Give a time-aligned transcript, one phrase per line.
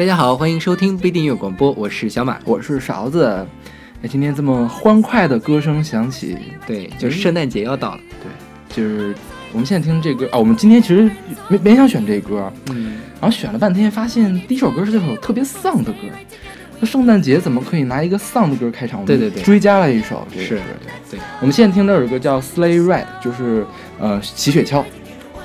[0.00, 3.46] 大家好，欢迎收听微订阅广播，我是小马，我是勺子。
[4.00, 9.14] 那，今天这么欢快的歌声响起，对，就是圣诞节要到了，对，就是
[9.52, 10.38] 我们现在听这歌啊。
[10.38, 11.10] 我们今天其实
[11.48, 15.98] 没没想选这歌，嗯，然后选了半天，发现第一首歌是这首特别丧的歌。
[16.78, 19.04] 那圣诞节怎么可以拿一个丧的歌开场？
[19.04, 20.62] 对对对，追加了一首，是，
[21.10, 21.20] 对。
[21.42, 23.66] 我们现在听这首歌叫《Sleigh Ride》，就是
[23.98, 24.82] 呃骑雪橇。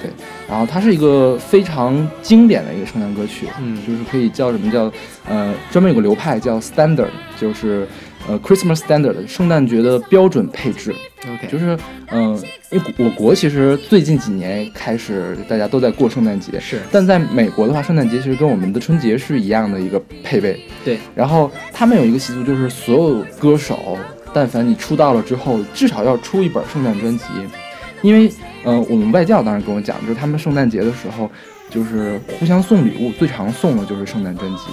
[0.05, 0.13] 对，
[0.47, 4.91] 然后它是一个非常经典的一个圣诞歌曲，嗯，就是可以叫什么叫
[5.27, 7.09] 呃，专门有个流派叫 Standard，
[7.39, 7.87] 就是
[8.27, 10.93] 呃 Christmas Standard，圣诞节的标准配置。
[11.27, 11.75] OK，就是
[12.11, 20.59] 嗯，因为我国其实最近几年开始大家都在过圣诞节，是，但在美国的话，圣诞节其实跟我们的春节是一样的一个配备。
[20.83, 23.97] 对，然后他们有一个习俗，就是所有歌手，
[24.31, 27.25] 但凡你出道了之后，至少要出一本圣诞专辑。
[28.05, 28.31] 因为，
[28.63, 31.27] 呃，我们外教当时跟我讲，就是他们圣诞节的时候，
[31.71, 34.65] 就是互相送礼物，最常送的就是圣诞专辑，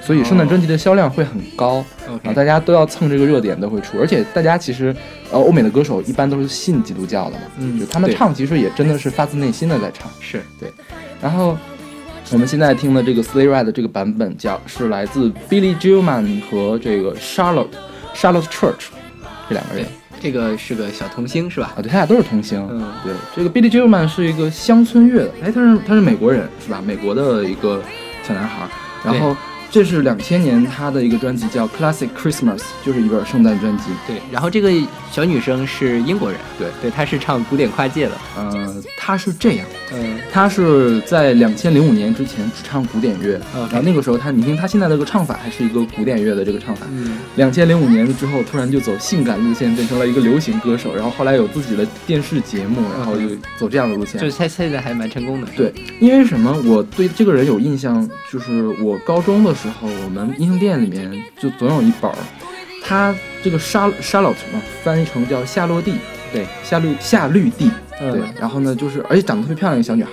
[0.00, 1.84] 所以圣诞专辑的销量会很高，
[2.22, 3.98] 然后大家都要蹭这个热点，都会出。
[3.98, 4.94] 而且大家其实，
[5.32, 10.72] 呃，欧美的歌手一般都是信基督教的嘛，嗯，就他们唱其实也真的是发自内心的在唱，是对。
[11.20, 11.58] 然后
[12.30, 17.66] 我们现在听的这个《Sleigh Ride》这个版本，叫是来自 Billy Gilman 和这个 Charlotte
[18.14, 18.86] Charlotte Church
[19.48, 19.84] 这两个人。
[20.20, 21.72] 这个是个小童星是吧？
[21.76, 22.64] 啊，对他俩都是童星。
[22.70, 26.82] 嗯，对，这个 Billy Gilman 是一个乡村乐的，哎，他是他是美国人是吧？
[26.84, 27.82] 美国的一个
[28.22, 28.68] 小男孩，
[29.04, 29.34] 然后。
[29.70, 33.84] 这是两千年他的一个专辑，叫《Classic Christmas》，就是一本圣诞专辑。
[34.04, 34.68] 对，然后这个
[35.12, 38.12] 小女生是英国人，对，对，她是唱古典跨界的。
[38.36, 46.84] 嗯，她是这样，嗯，她是在两千零五年之前只唱古典乐，然后那个时候她，你听她现在这个唱法，还是一个古典乐的这个唱法。
[46.90, 54.20] 嗯，两千零五年之后，突然就走性感路线，变成了一个流行歌手，然后后来有自己的电视节目，然后就走这样的路线。
[54.20, 55.46] 就是她现在还蛮成功的。
[55.56, 56.60] 对，因为什么？
[56.64, 59.54] 我对这个人有印象，就是我高中的。
[59.59, 62.16] 时候，我们音像店里面就总有一本儿，
[62.82, 65.94] 他这个沙沙老什么翻译成叫夏洛蒂，
[66.32, 70.10] 对，夏绿夏绿蒂，对，然后呢，就是而且长得特别漂亮一个小女孩，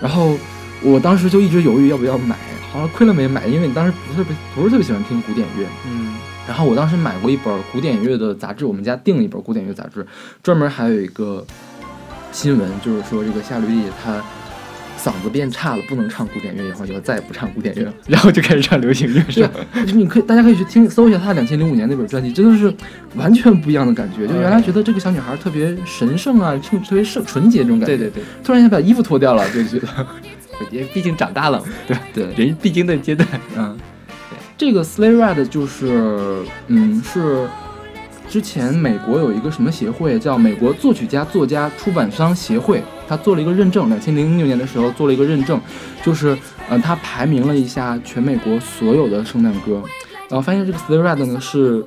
[0.00, 0.36] 然后
[0.82, 2.36] 我当时就一直犹豫要不要买，
[2.72, 6.14] 好像亏了没买，因为你当时不是特别不是特别喜欢听古典乐，嗯，
[6.46, 10.06] 然后我当时买过一本古典乐的杂志，我们家订了一本古典乐杂志，
[10.42, 11.44] 专门还有一个
[12.32, 14.22] 新闻，就是说这个夏绿蒂她。
[15.04, 19.50] 嗓子变差了，不能唱古典乐，以后就再也不唱古典乐了，然后就开始唱流行乐，是吧？
[19.92, 22.74] 你可以，大家可以去听搜一下他两千零五年那本专辑，真的是
[23.14, 24.26] 完全不一样的感觉。
[24.26, 28.24] 就原来觉得这个小女孩特别神圣啊，特特别圣纯洁这种感觉，对对对。
[28.42, 29.86] 突然间把衣服脱掉了，就觉得，
[30.70, 33.28] 也毕竟长大了，对对，人必经的阶段。
[33.58, 33.76] 嗯，
[34.30, 37.46] 对，这个 Sleigh Ride 就是，嗯，是。
[38.34, 45.60] 之前美国有一个什么协会叫美国作曲家、作家、出版商协会，他做了一个认证，两千零六年的时候做了一个认证，
[46.02, 46.36] 就是，
[46.68, 49.80] 呃，他排名了一下全美国所有的圣诞歌，
[50.28, 51.86] 然后发现这个《Sleigh Ride》呢是，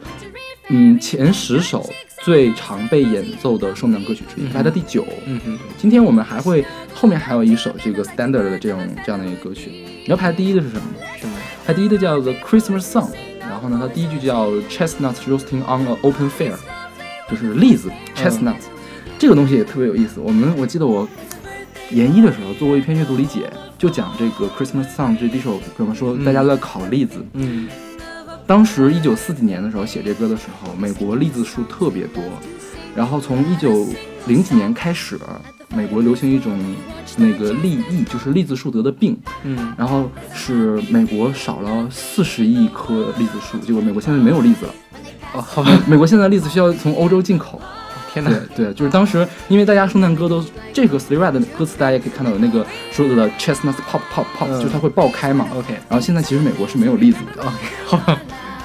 [0.69, 1.86] 嗯，前十首
[2.24, 5.06] 最常被演奏的圣诞歌曲之一，排在第九。
[5.25, 6.63] 嗯哼，今天我们还会
[6.94, 10.84] 后面还有一首这个 Standard 的这种这样的一个歌曲，你要排第一的是什么？
[11.19, 11.34] 什么？
[11.66, 13.09] 排第一的叫 The Christmas Song。
[13.57, 16.53] 然后呢，它第一句叫 Chestnuts roasting on an open fire，
[17.28, 18.66] 就是栗子 chestnuts，
[19.18, 20.19] 这个东西也特别有意思。
[20.19, 21.07] 我们我记得我
[21.90, 27.25] 研一的时候做过一篇阅读理解，就讲这个 Christmas song 这第一首歌嘛，说大家都在烤栗子。
[27.34, 27.68] 嗯，
[28.45, 32.24] 当时一九四几年的时候写这歌的时候，美国栗子树特别多，
[32.95, 33.88] 然后从一九
[34.28, 35.19] 零几年开始。
[35.76, 36.58] 美国流行一种
[37.18, 44.74] 那个栗疫，就是栗子树得的病，嗯，然后是美国少了四十亿棵栗子树，结果美国现在没有栗子了。
[45.34, 47.62] 哦，好吧，美国现在栗子需要从欧洲进口。
[48.14, 48.32] 天哪！
[48.56, 55.46] 对对，就是当时因为大家圣诞歌都这个 Sleigh Ride 的歌词，大家也可以看到有那个说的 chestnuts pop pop pop，就是它会爆开嘛。
[55.54, 57.44] OK，然后现在其实美国是没有栗子的。
[57.44, 57.56] OK，
[57.86, 58.20] 好吧。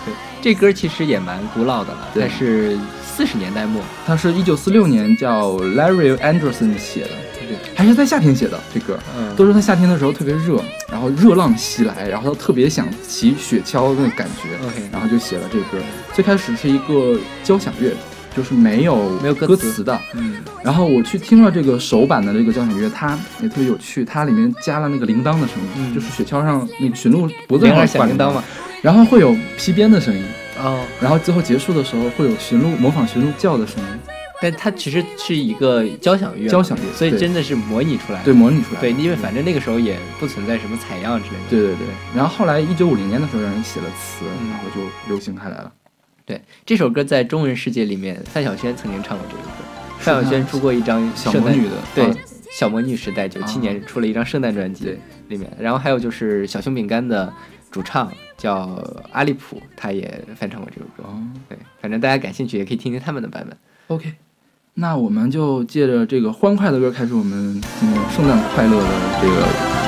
[0.06, 2.78] 对，这歌其实也蛮古老的了，但是。
[3.14, 7.10] 四十年代末，它是一九四六年叫 Larry Anderson 写的，
[7.46, 8.98] 对，还是在夏天写的这歌。
[9.16, 14.48] 嗯，都说他夏天的时候特别热，然后热浪袭来，然后他特别想骑雪橇那个感觉
[14.90, 15.82] 然后就写了这歌。
[16.14, 17.92] 最开始是一个交响乐，
[18.34, 20.36] 就是没有没有歌词的，嗯。
[20.64, 28.42] 然后我去听了这个首版的这个交响乐，它也特别有趣，它里面加了那个铃铛的声音，就是雪橇上那个驯鹿脖子上挂铃铛嘛，
[28.80, 30.24] 然后会有皮鞭的声音。
[30.58, 33.88] 哦，然后最后结束的时候会有驯鹿模仿驯鹿叫的声音，
[34.40, 41.86] 但它其实是一个交响乐，交响乐，所以真的是模拟出来的，对，模拟出来，对，因为反正那个时候也不存在什么采样之类的，对对对。
[42.14, 45.72] 然后后来一九五零年的时候，让人写了词，然后就流行开来了。
[46.26, 49.64] 对，这首歌在中文世界里面，范晓萱曾经唱过这个歌，
[49.98, 52.14] 范晓萱出过一张小魔女的，对，
[52.52, 54.96] 小魔女时代九七年出了一张圣诞专辑
[55.28, 57.32] 里面，然后还有就是小熊饼干的。
[57.72, 58.78] 主唱叫
[59.10, 61.02] 阿利普，他也翻唱过这首歌。
[61.04, 63.56] 哦对，反正大家感兴趣也可以听听他们的版本。
[63.88, 64.12] ，OK，
[64.74, 68.86] 那我们就借着这个欢快的歌开始我们今天圣诞快乐的
[69.20, 69.34] 这个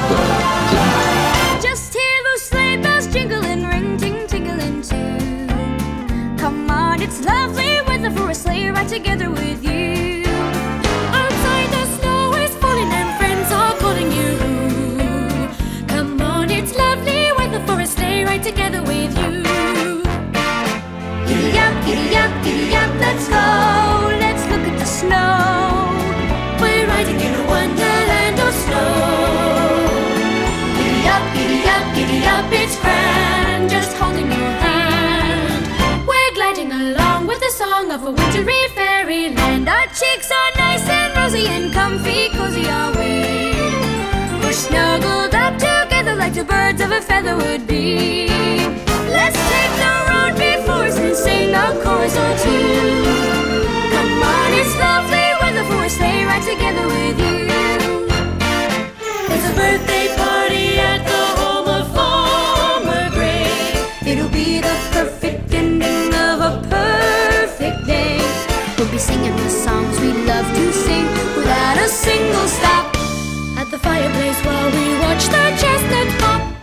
[0.08, 0.18] 这个
[0.70, 0.84] 节目。
[6.38, 9.73] Come on, it's lovely weather for a sleigh ride together with you.
[18.44, 19.42] Together with you.
[21.26, 23.46] Giddy up, giddy up, giddy up, let's go.
[24.20, 25.88] Let's look at the snow.
[26.60, 28.90] We're riding in a wonderland of snow.
[30.76, 36.06] Giddy up, giddy up, giddy up, it's grand, just holding your hand.
[36.06, 39.70] We're gliding along with the song of a wintry fairyland.
[39.70, 44.44] Our cheeks are nice and rosy and comfy, cozy are we.
[44.44, 45.73] We're snuggled up together
[46.24, 48.28] like two birds of a feather would be.
[49.16, 53.04] Let's take the road before us and sing a chorus or two.
[53.92, 57.36] Come on, it's lovely weather for a sleigh ride together with you.
[59.34, 63.44] It's a birthday party at the home of Farmer Gray.
[64.10, 68.16] It'll be the perfect ending of a perfect day.
[68.78, 71.06] We'll be singing the songs we love to sing
[71.36, 72.93] without a single stop.
[73.74, 76.20] The fireplace while we watch the chestnut.
[76.20, 76.53] Pop,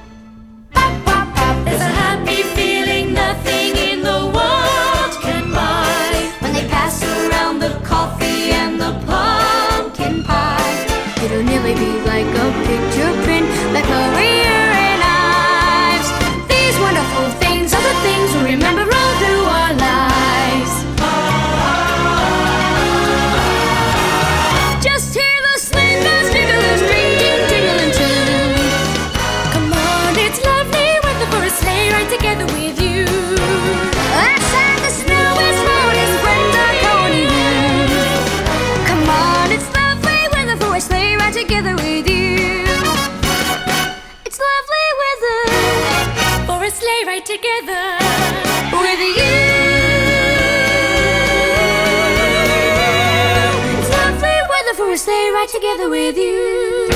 [55.42, 56.90] ride together with you.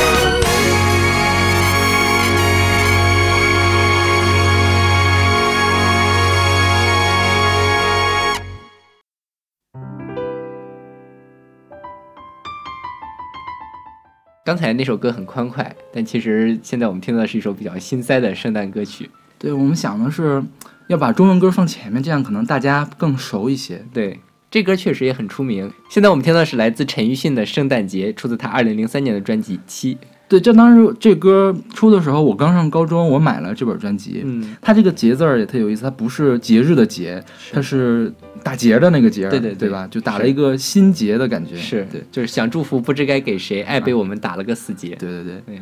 [14.43, 19.09] 刚才那首歌很欢快，但其实现在我们听到的是一首比较心塞的圣诞歌曲。
[19.39, 20.43] 对我们想的是
[20.87, 23.83] 要把中文歌放前面，这样可能大家更熟一些。
[23.91, 24.19] 对，
[24.49, 25.71] 这歌确实也很出名。
[25.89, 29.95] 现在我们听到的是来自陈奕迅的《圣诞节》，出自他二零零三年的专辑《七》。
[30.27, 34.21] 对，这当时这歌出的时候，我刚上高中，我买了这本专辑。
[34.25, 38.11] 嗯，它这个节字儿也特有意思，它不是节日的节，它是
[38.41, 39.87] 打结的那个结，对对对对吧？
[39.91, 41.55] 就打了一个心结的感觉。
[41.55, 44.95] 是对，就是想祝福不知该给谁，爱被我们打了个死结。
[44.95, 45.41] 对对对。
[45.45, 45.59] 对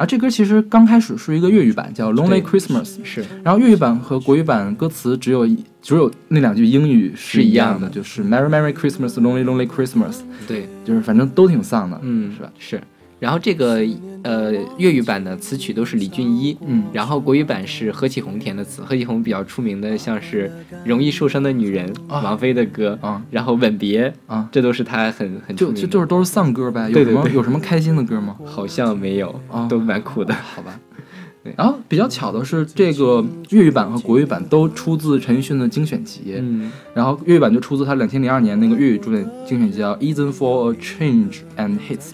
[0.00, 2.84] 然后这歌其实刚开始是一个粤语版，叫《Lonely Christmas》。
[3.04, 12.50] 是然后粤语版和国语版歌词只有一只有那两句英语是一样的，是一样的就是 Merry Merry Christmas, Lonely Lonely Christmas，对，就是反正都挺丧的，嗯，是吧？
[12.58, 12.80] 是。
[13.20, 13.80] 然后这个
[14.22, 18.82] 呃粤语版的词曲都是李俊一，嗯然后国语版是何启宏填的词。
[18.82, 20.50] 何启宏比较出名的像是
[20.84, 25.70] 《容易受伤的女人》啊王菲的歌，啊然后《吻别》啊，这都是他很很就。
[25.72, 28.36] 就就是都是丧歌呗，有什么对对对有什么开心的歌吗？
[28.44, 30.34] 好像没有，啊都蛮苦的。
[30.34, 30.80] 好吧
[31.44, 31.54] 对。
[31.56, 42.10] 然后比较巧的是，这个粤语版和国语版都出自陈奕迅的精选集，嗯，然后粤语版就出自他两千零二年那个粤语主演精选集叫《Reason for a Change and Hits》，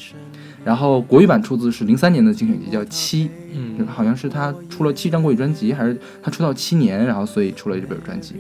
[0.66, 8.35] 然后国语版出自是零三年的精选集叫《七》，嗯好像是他出了七张国语专辑，还是他出道七年，然后所以出了这本专辑。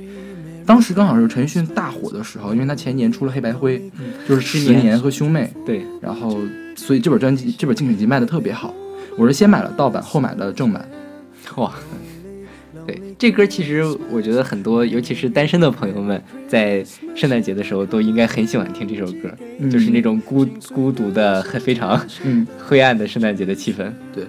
[0.66, 3.78] 当时刚好是陈奕迅大火的时候，因为他前年出了《黑白灰》，
[4.28, 6.36] 就是《十十年年》和《兄妹》，对，然后
[6.74, 8.74] 所以这本专辑这本精选集卖的特别好。
[9.16, 10.84] 我是先买了盗版，后买了正版。
[11.54, 12.05] 哇，对，
[13.18, 19.70] 这歌其实我觉得很多，尤其是单身的朋友们，在圣诞节的时候都应该很喜欢听这首歌，嗯。
[19.70, 23.90] 就是那种孤孤独的、很非常嗯， 灰暗的圣诞节的气氛。
[24.14, 24.24] 对。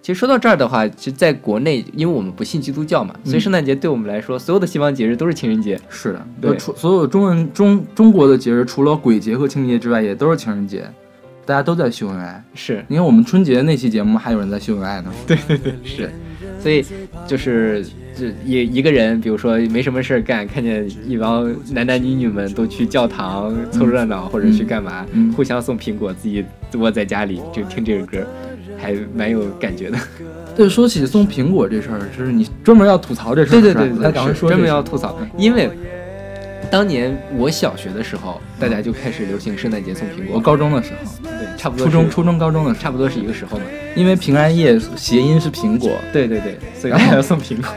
[0.00, 5.78] 其实说到这儿的话，其实在国内，因为我们不信基督教嘛，所以圣诞节对我们来说，所有的西方节日都是情人节。
[5.90, 6.50] 是的，对。
[6.52, 10.90] 呃除所有中文中中国的节日，除了鬼节和清明节之外，也都是情人节，
[11.44, 12.42] 大家都在秀恩爱。
[12.54, 12.82] 是。
[12.88, 15.12] 你看我们春节那期节目，还有人在秀恩爱呢。
[15.26, 16.10] 对对对，是，
[16.60, 16.84] 所以
[17.26, 17.84] 就是
[18.16, 26.44] 就一一个人，比如说没什么事儿干，看见一帮男男女女们都去教堂凑热闹，或者去干嘛，嗯互相送苹果，自己
[26.76, 28.26] 窝在家里就听这个歌，
[28.76, 29.98] 还蛮有感觉的。
[30.56, 35.70] 对，说起送苹果这事儿，就是你专门要吐槽这事儿，对对对来赶快是专门要吐槽，因为
[36.70, 43.64] 当年我小学的时候，大家就开始流行圣诞节送苹果，我高中的时候，对，差不多初中、初中、高中的，差不多是一个时候嘛。
[43.96, 47.70] 因为平安夜谐音是苹果，对对对，所以大家要送苹果。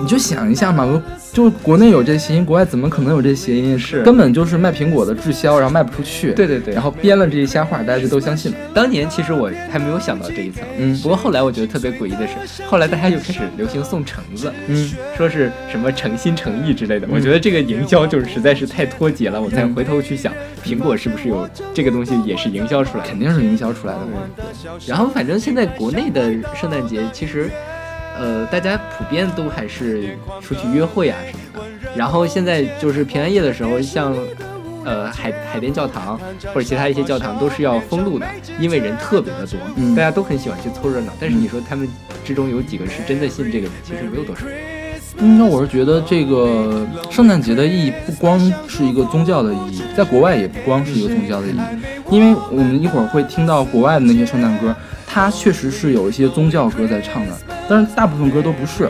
[0.00, 1.00] 你就想一下嘛，我
[1.32, 3.78] 就国内有这谐音，国外怎么可能有这谐音？
[3.78, 6.32] 是根本就是卖苹果的滞销，然后卖不出去。
[6.32, 8.58] 对对对，然后编了这些瞎话，大家就都相信了。
[8.74, 17.06] 当年其实我还没有想到这一层，嗯不过后来我觉得特别诡异的是，后来大家就开始流行送橙子，嗯，说是什么诚心诚意之类的。
[17.10, 19.40] 我觉得这个营销就是实在是太脱节了。
[19.40, 20.32] 我再嗯回头去想，
[20.64, 23.18] 苹果是不是有这个东西也是营销出来的肯？
[23.18, 24.00] 定是营销出来的。
[24.86, 27.50] 然后反正现在国内的圣诞节其实，
[28.18, 31.92] 呃，大家普遍都还是出去约会啊什么的。
[31.96, 34.14] 然后现在就是平安夜的时候，像
[34.84, 36.18] 呃海海边教堂
[36.52, 38.26] 或者其他一些教堂都是要封路的，
[38.58, 41.12] 因为人特别的多，嗯大家都很喜欢去凑热闹。
[41.20, 41.88] 但是你说他们
[42.24, 43.74] 之中有几个是真的信这个的？
[43.84, 44.42] 其实没有多少。
[45.18, 51.60] 嗯，那我是觉得这个圣诞节的意义不光是一个宗教的意义，在国外也不光是一个宗教的意义，
[52.10, 54.74] 因为我们一会儿会听到国外的那些圣诞歌，
[55.12, 57.32] 它确实是有一些宗教歌在唱的，
[57.68, 58.88] 但是大部分歌都不是，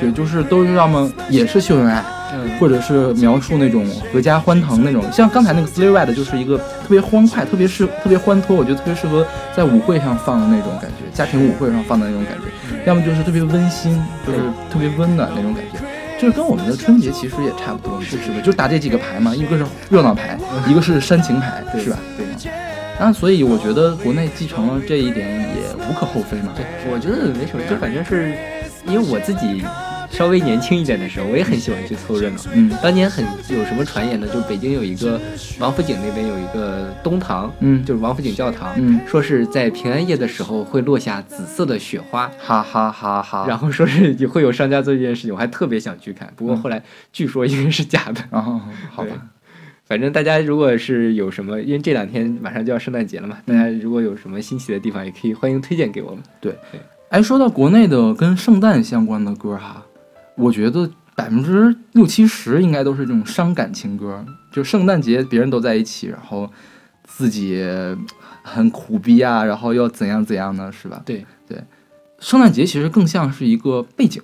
[0.00, 2.00] 对，就是都是要么也是秀恩爱，
[2.32, 9.26] 嗯，或者是描述那种阖家欢腾那种，像刚才那个 Sleigh Ride 就是一个特别欢快、特别适、特别欢脱，我觉得特别适合
[9.56, 12.44] 在舞会上放的那种感觉，家庭舞会上放的那种感觉，
[12.86, 14.38] 要么就是特别温馨，就是
[14.70, 15.80] 特别温暖那种感觉。
[16.16, 20.38] 就是跟我们的春节其实也差不多，是是的，就打这几个牌嘛，一个是热闹牌，
[20.68, 21.98] 一个是煽情牌，是吧？
[22.94, 22.98] 对。
[22.98, 26.52] 然后所以我觉得国内继承了这一点也无可厚非嘛。
[26.54, 28.34] 对，我觉得没什么，就反正是
[28.86, 29.62] 因为我自己
[30.10, 32.36] 稍微年轻一点的时候，我也很喜欢去凑热闹。
[32.52, 34.28] 嗯当年很有什么传言呢？
[34.32, 35.20] 就北京有一个
[35.58, 43.44] 王府井那边有一个东堂，嗯就是王府井教堂，嗯说是在平安夜的时候会落下紫色的雪花，哈哈哈哈。
[43.48, 46.80] 然后说是也会有商家做这件事情，我还特别想去看，不过后来
[47.12, 48.22] 据说应该是假的。
[48.30, 48.60] 然后
[48.92, 49.18] 好吧对，
[49.86, 56.22] 反正大家如果是有什么，因为这两天马上就要圣诞节了嘛，大家如果有什么新奇的地方，也可以欢迎推荐给我们。
[56.40, 56.56] 对
[57.10, 59.84] 哎，说到国内的跟圣诞相关的歌哈，
[60.36, 66.50] 我觉得百分之六七十应该都是这种伤感情歌，就圣诞节别人都在一起，然后
[67.04, 67.62] 自己
[68.42, 71.02] 很苦逼啊，然后又怎样怎样呢，是吧？
[71.04, 71.58] 对对，
[72.18, 74.22] 圣诞节其实更像是一个背景，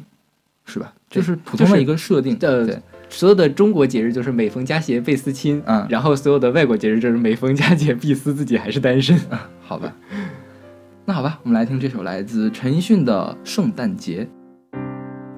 [0.65, 0.93] 是吧？
[1.09, 9.19] 就是普通的一个设定，对对，所有的中国节日就是每逢佳节倍思亲，嗯然后所有的外国节日就是每逢佳节必思自己还是单身。
[9.61, 9.93] 好吧。
[11.05, 14.29] 那好吧，我们来听这首来自陈奕迅的《圣诞节》。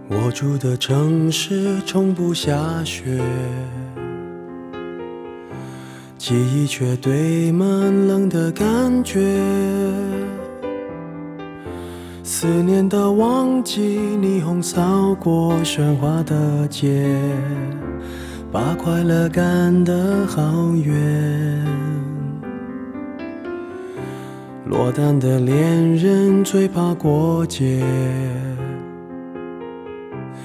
[0.08, 3.18] 我住的城市从不下雪，
[6.18, 7.66] 记忆却堆满
[8.06, 9.18] 冷的感觉。
[12.24, 17.04] 思念的旺季，霓虹扫过喧哗的街，
[18.52, 21.66] 把快乐赶得好远。
[24.66, 27.82] 落单的恋人最怕过节。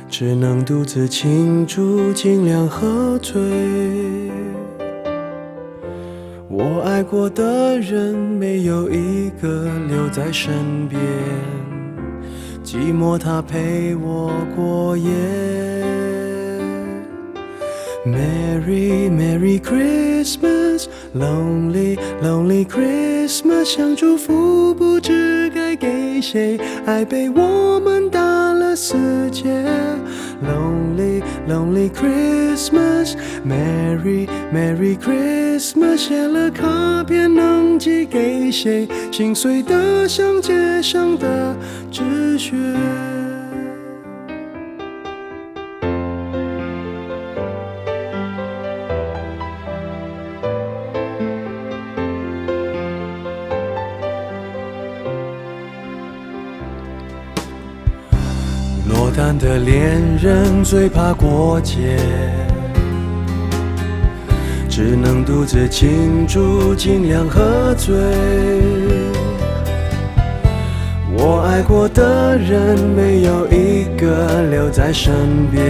[0.10, 3.40] 只能独自庆祝，尽量喝醉。
[6.50, 11.00] 我爱过的人，没有一个留在身边，
[12.68, 15.10] 寂寞它陪我过夜。
[18.06, 28.98] Merry Merry Christmas, Lonely Lonely Christmas，想祝福不知该给谁，爱被我们打了死
[29.32, 29.46] 结。
[30.44, 33.16] Lonely Lonely Christmas,
[33.46, 38.88] Merry Merry Christmas，写了卡片能寄给谁？
[39.12, 41.56] 心碎的像街上的
[41.92, 42.54] 纸屑。
[60.20, 61.96] 人最怕过节，
[64.68, 67.96] 只能独自庆祝，尽量喝醉。
[71.16, 75.14] 我爱过的人，没有一个留在身
[75.52, 75.64] 边，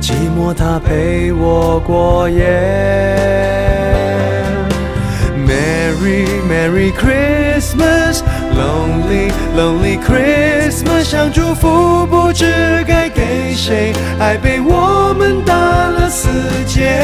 [0.00, 2.42] 寂寞它陪我过夜。
[5.46, 8.22] Merry Merry Christmas,
[8.60, 16.28] Lonely Lonely Christmas，想祝福不知该给谁，爱被我们打了死
[16.66, 17.00] 结。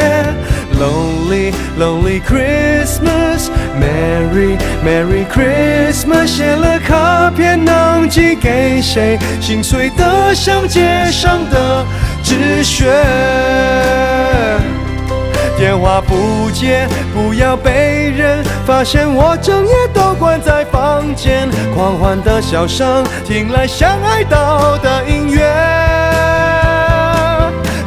[0.79, 9.17] Lonely Lonely Christmas, Merry Merry Christmas，写了卡片能寄给谁？
[9.41, 11.83] 心碎的像街上的
[12.21, 12.85] 纸屑。
[15.57, 21.49] 电话不接，不要被人发现我整夜都关在房间。
[21.73, 25.39] 狂欢的笑声听来像哀悼的音乐，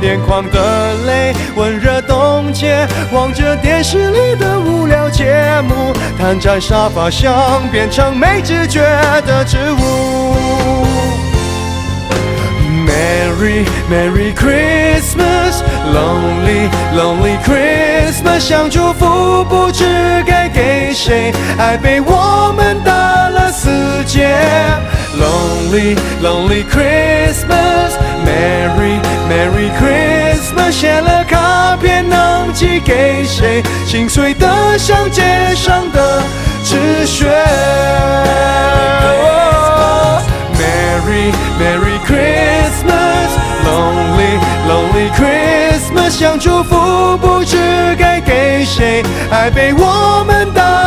[0.00, 8.80] 眼眶的泪温热冻结，望着电视里的无聊节目，瘫在沙发上变成没知觉
[9.26, 10.34] 的植物。
[12.86, 19.84] Merry Merry Christmas, Lonely Lonely Christmas，想祝福不知
[20.26, 20.59] 该给
[21.02, 22.92] 谁，爱被我们打
[23.30, 23.70] 了死
[24.04, 24.36] 结。
[25.18, 33.62] Lonely Lonely Christmas, Merry Merry Christmas，写了卡片能寄给谁？
[33.86, 35.22] 心碎的像街
[35.54, 36.22] 上的
[36.62, 37.30] 纸屑。
[40.58, 43.30] Merry Merry Christmas,
[43.64, 44.38] Lonely
[44.68, 47.56] Lonely Christmas，想祝福不知
[47.98, 50.79] 该给谁，爱被我们打了。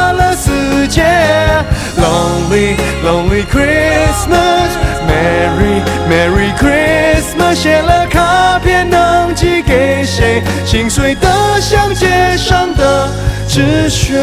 [2.54, 4.70] Lonely Lonely Christmas,
[5.08, 10.44] Merry Merry Christmas，写了卡片能寄给谁？
[10.64, 11.28] 心碎的
[11.60, 13.10] 像街上的
[13.48, 14.14] 纸屑。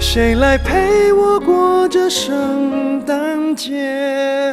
[0.00, 4.52] 谁来陪我过这圣诞节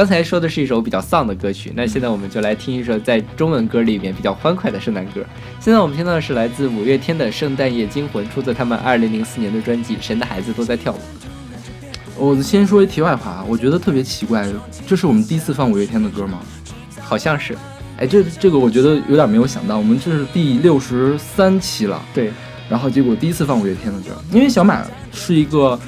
[0.00, 5.22] 刚才说的是一首比较丧的歌曲，那现在我们就来听一首在中文歌里面比较欢快的圣诞歌。
[5.60, 10.96] 现在我们听到的是来自五月天的《圣诞夜惊魂》，出自他们2004年的专辑《神的孩子都在跳舞》。
[12.16, 14.48] 我先说一题外话，我觉得特别奇怪，
[14.86, 16.40] 这是我们第一次放五月天的歌吗？
[16.98, 17.54] 好像是，
[17.98, 22.30] 哎，这这个我觉得有点没有想到，我们这是第六十三期了，对，
[22.70, 24.82] 然后结果第一次放五月天的歌，因为小马
[25.12, 25.78] 是一个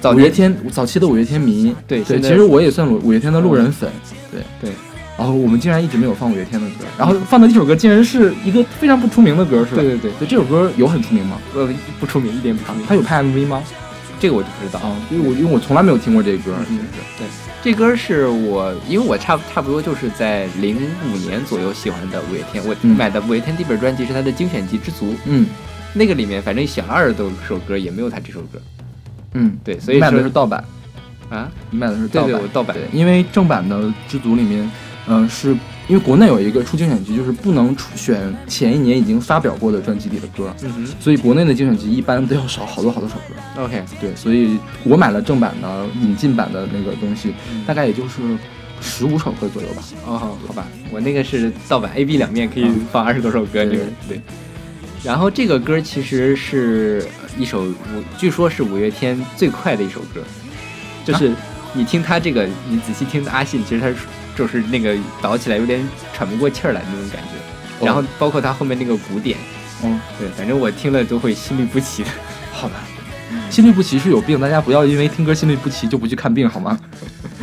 [0.00, 3.90] 早五月天早期的五月天迷，对，对其实我也算五五月天的路人粉，
[4.32, 4.72] 对对。
[5.18, 9.82] 然后我们竟然一直没有放五月天的歌，然后放的这首歌竟然是一个非常不出名的歌，是吧？
[9.82, 11.36] 对对对对，这首歌有很出名吗？
[11.54, 12.86] 呃，不出名，一点不出名。
[12.86, 13.62] 他有拍 MV 吗？
[14.18, 14.80] 这个我就不知道。
[14.80, 16.78] 啊，因为我因为我从来没有听过这个歌，嗯，
[17.18, 17.26] 对，
[17.62, 20.78] 这歌是我，因为我差差不多就是在零
[21.12, 25.46] 五年左右喜欢的五月天，我嗯买的五月天第一本专辑是他的精选集《知足》，嗯
[25.92, 28.58] 那个里面反正小二十多首歌也没有他这首歌，
[29.34, 30.64] 嗯，对，所以卖的是盗版，
[31.28, 33.76] 啊，你买的是盗版，对我盗版对，因为正版的
[34.08, 34.70] 《知足》里面，
[35.06, 35.50] 嗯、是
[35.88, 43.34] 因为国内有一个出精选集，就是不能出选前一年已经发表过的专辑里的歌，嗯所以国内的精选集一般都要少好多好多首歌。
[43.54, 48.36] 哼，OK，对，所以我买了正版的引进版的那个东西，嗯大概也就是
[48.80, 49.82] 十五首歌左右吧。
[50.06, 54.20] 哦，好吧，我那个是盗版 A B 两面可以放二十多首歌，对。
[55.02, 57.06] 然后这个歌其实是
[57.38, 57.74] 一首五，
[58.18, 60.22] 据说是五月天最快的一首歌，
[61.04, 61.32] 就是
[61.72, 63.90] 你听他这个，你仔细听阿信，其实他
[64.36, 67.86] 就是那个倒起来有点喘不过气儿来那种感觉。
[67.86, 69.38] 然后包括他后面那个鼓点，
[69.82, 72.10] 嗯，对，反正我听了都会心律不齐的。
[72.52, 72.74] 好吧。
[73.48, 76.78] 心律不齐是有病，大家不要因为听歌心律不齐就不去看病好吗？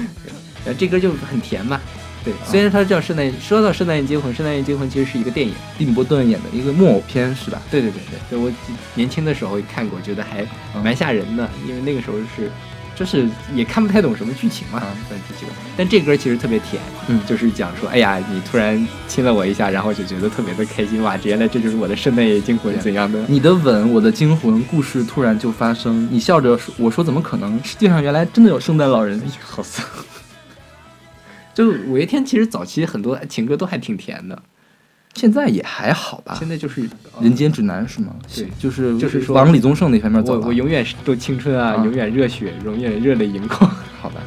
[0.77, 1.79] 这歌就很甜嘛，
[2.27, 5.53] 对，虽然它叫圣诞，说到圣诞夜惊魂，圣诞夜惊魂其实是一个电影。
[5.77, 7.61] 蒂姆·波顿演的一个木偶片是吧？
[7.71, 8.51] 对对对对，对我
[8.95, 10.45] 年轻的时候看过，觉得还
[10.83, 12.51] 蛮吓人的，因为那个时候是，
[12.95, 15.53] 就是也看不太懂什么剧情嘛，嗯算是这个。
[15.77, 23.23] 但这歌其实特别甜，嗯就是讲说，哎呀，你突然亲了我一下，然后就觉得特别的开心哇，原来这就是我的圣诞夜惊魂怎样的？
[23.27, 26.07] 你的吻，我的惊魂，故事突然就发生。
[26.11, 27.63] 你笑着说，我说怎么可能？
[27.63, 29.21] 世界上原来真的有圣诞老人。
[29.39, 29.85] 好丧。
[31.57, 34.39] 就五月天其实早期很多情歌都还挺甜的，
[35.15, 36.35] 现在也还好吧。
[36.37, 36.87] 现在就是
[37.19, 38.13] 人间指南是吗？
[38.35, 40.39] 对就是就是说往李宗盛那方面走。
[40.39, 43.67] 我我永远是都青春啊，啊永远热血，永远热泪盈眶。
[43.99, 44.21] 好吧。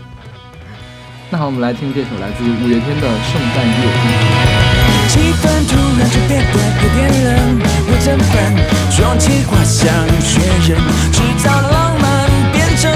[1.31, 4.27] 那好，我们来听这首来自五月天的《圣诞夜惊魂》。
[5.07, 8.35] 气氛突然就变得有点冷，我怎办？
[8.91, 9.87] 装起花像
[10.19, 10.75] 雪人，
[11.13, 12.91] 制造浪漫变成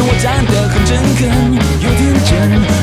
[0.00, 1.20] 我站得很诚恳，
[1.82, 2.30] 有天真，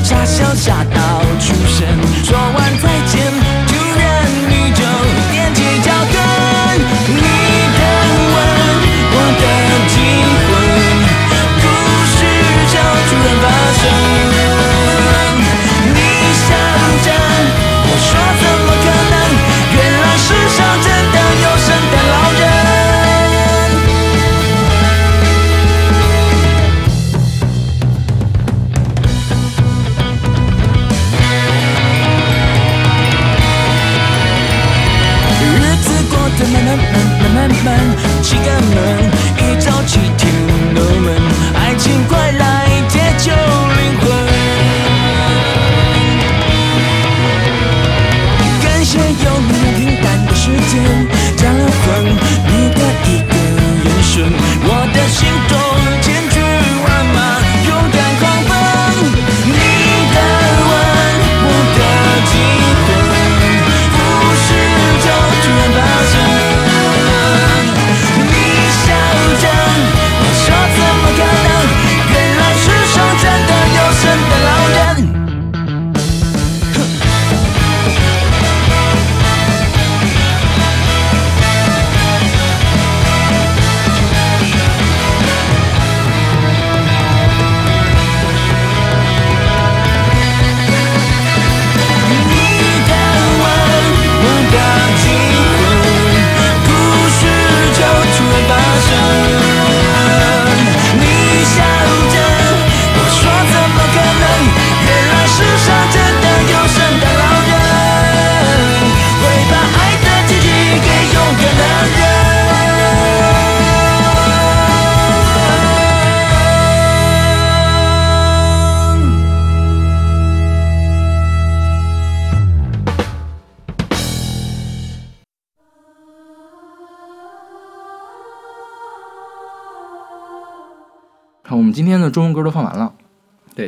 [0.04, 0.99] 傻笑傻到
[1.39, 1.88] 出神。
[2.23, 3.13] 说完再见，
[3.67, 4.04] 突然
[4.49, 4.82] 你就
[5.32, 6.15] 踮起脚跟，
[7.08, 7.19] 你
[7.75, 7.80] 的
[8.34, 8.38] 吻，
[9.12, 9.43] 我的
[9.91, 9.95] 惊
[10.47, 10.51] 魂。
[11.62, 11.65] 故
[12.12, 12.17] 事
[12.71, 12.73] 就
[13.08, 13.28] 突然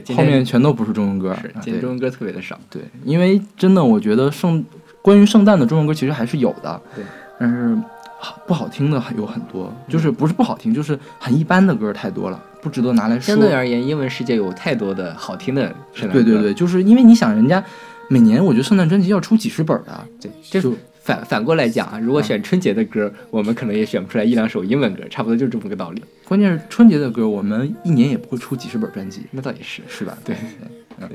[0.01, 1.35] 对，后面全都不是中文歌。
[1.41, 2.59] 是啊对今天中文歌特别的少。
[2.69, 4.63] 对，因为真的，我觉得圣
[5.01, 7.03] 关于圣诞的中文歌其实还是有的，对，
[7.39, 7.77] 但是
[8.19, 13.35] 好不好听的有很多，就是不是不好听，就是很一般的歌太多了，不值得拿来说。
[13.35, 16.23] 相对而言，英文世界有太多的好听的圣诞歌。
[16.23, 17.63] 对对对，就是因为你想，人家
[18.09, 20.73] 每年我觉得圣诞专辑要出几十本的，对，这就
[21.07, 26.03] 反反过来讲啊，如果选春节的歌，我们可能也选不出来一两首英文歌，差不多就这么个道理。
[26.27, 30.17] 关键是春节的歌，我们一年也不会出几十本专辑，那倒也是， 是吧？
[30.25, 30.35] 对，
[30.99, 31.07] 嗯。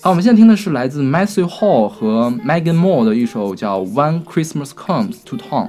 [0.00, 5.66] 好，我们现在听的是来自 Matthew Hall 和 Megan Moore 的一首叫《When Christmas Comes to Town》，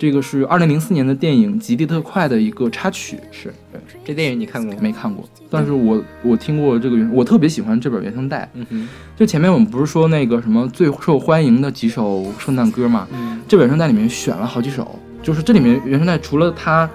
[0.00, 3.18] 这个是二零零四年的电影《极地特快》的一个插曲。
[3.30, 3.78] 是对。
[4.02, 4.78] 这电影你看过吗？
[4.80, 8.48] 没看过，但是我我听过这个原，我特别喜欢这本原声带。
[8.54, 16.88] 嗯哼，就前面我们不是说那个什么最受欢迎的几首圣诞歌嘛，嗯，这本原声带里面选了好几首，就是这里面原声带除了它，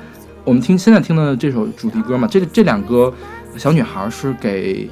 [0.43, 3.13] 我们听现在听的这首主题歌嘛，这这两个
[3.55, 4.89] 小女孩是给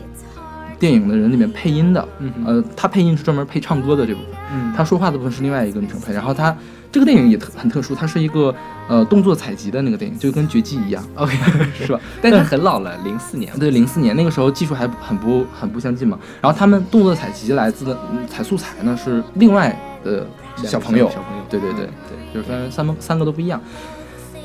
[0.77, 6.55] 电影的人里面配音的，嗯哼呃，她配音是专门配唱歌的这部分，嗯，她说话的部分是另外一个女生配，然后她
[6.93, 8.53] 这个电影也特很特殊，它是一个
[8.87, 11.33] 呃动作采集的那个电影，就跟绝技一样，OK
[11.73, 11.99] 是吧？
[12.21, 13.51] 但是很老了，零四年。
[13.57, 16.19] 对，零四年那个时候技术还很不很不相近嘛。
[16.39, 20.27] 然后他们动作采集来自的嗯采素材呢是另外的
[20.57, 23.59] 小朋友，小朋友，对对对嗯对，就是反正三三个都不一样。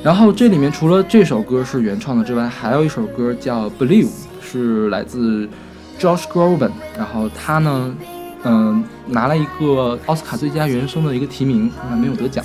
[0.02, 4.06] 然后这里面除了这首歌是原创的之外，还有一首歌叫《Believe》，
[4.40, 5.46] 是来自
[6.00, 6.70] Josh Groban。
[6.96, 7.94] 然后他呢，
[8.44, 12.44] 嗯、拿了一个奥斯卡最佳原声的一个提名，但没有得奖。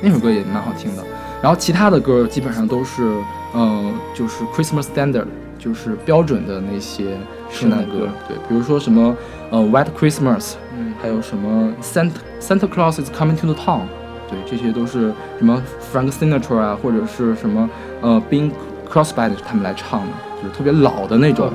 [0.00, 1.02] 那首歌也蛮好听的。
[1.42, 3.02] 然后其他的歌基本上都是，
[3.52, 5.26] 呃，就是 Christmas standard，
[5.58, 7.16] 就是标准的那些
[7.50, 8.08] 圣诞歌歌。
[8.28, 9.16] 对，比如说什么，
[9.50, 13.82] 呃，White Christmas，嗯，还有什么 Santa Santa Claus is coming to the town，
[14.28, 15.60] 对，这些都是什么
[15.92, 17.68] Frank Sinatra 啊，或者是什么
[18.00, 18.50] 呃 Bing
[18.88, 21.50] Crosby 他们来唱的，就是特别老的那种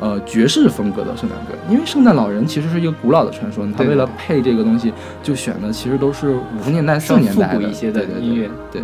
[0.00, 1.52] 呃爵士风格的圣诞歌。
[1.70, 8.50] 因为圣诞老人其实是一个古老的传说，他为了配这个东西，就选的其实都是五十年代、四十年代的一些的对对对音乐。
[8.70, 8.82] 对。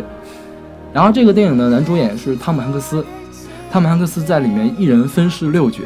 [0.93, 3.03] 然后这个电影的男主演是汤姆汉克斯，
[3.71, 5.79] 汤姆汉克斯在里面一人分饰六角，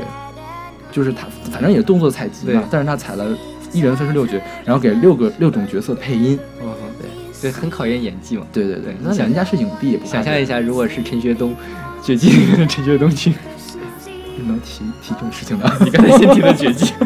[0.92, 3.26] 就是他反正也动作采集嘛，但是他采了
[3.72, 6.38] 一人分饰六角，然后给六个六种角色配音。
[6.60, 8.46] 哦，对，对，很考验演技嘛。
[8.52, 11.56] 对对对对，那人家是影帝，想象一下，如果是陈学冬，
[12.04, 12.30] 绝技
[12.68, 13.32] 陈学冬去，
[14.38, 15.72] 个能提提这种事情的。
[15.84, 16.94] 你刚才先提的绝技。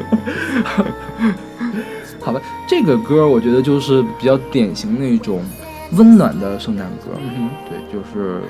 [2.19, 5.41] 好吧，这个歌我觉得就是比较典型那种
[5.93, 8.41] 温暖的圣诞歌，嗯对，就是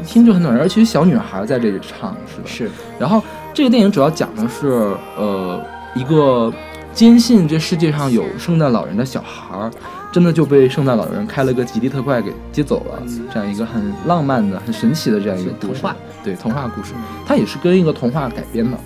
[0.00, 2.44] 一听就很暖人，而且小女孩在这里唱，是吧？
[2.46, 5.62] 是，然后这个电影主要讲的是，呃，
[5.94, 6.50] 一个
[6.92, 9.70] 坚信这世界上有圣诞老人的小孩儿，
[10.12, 13.26] 真的就被圣诞老人开了个极地特快给接走了，嗯。
[13.32, 16.92] 这样一个很浪漫的、很神奇的这样一个童话，对童话故事，
[17.24, 18.76] 它也是跟一个童话改编的。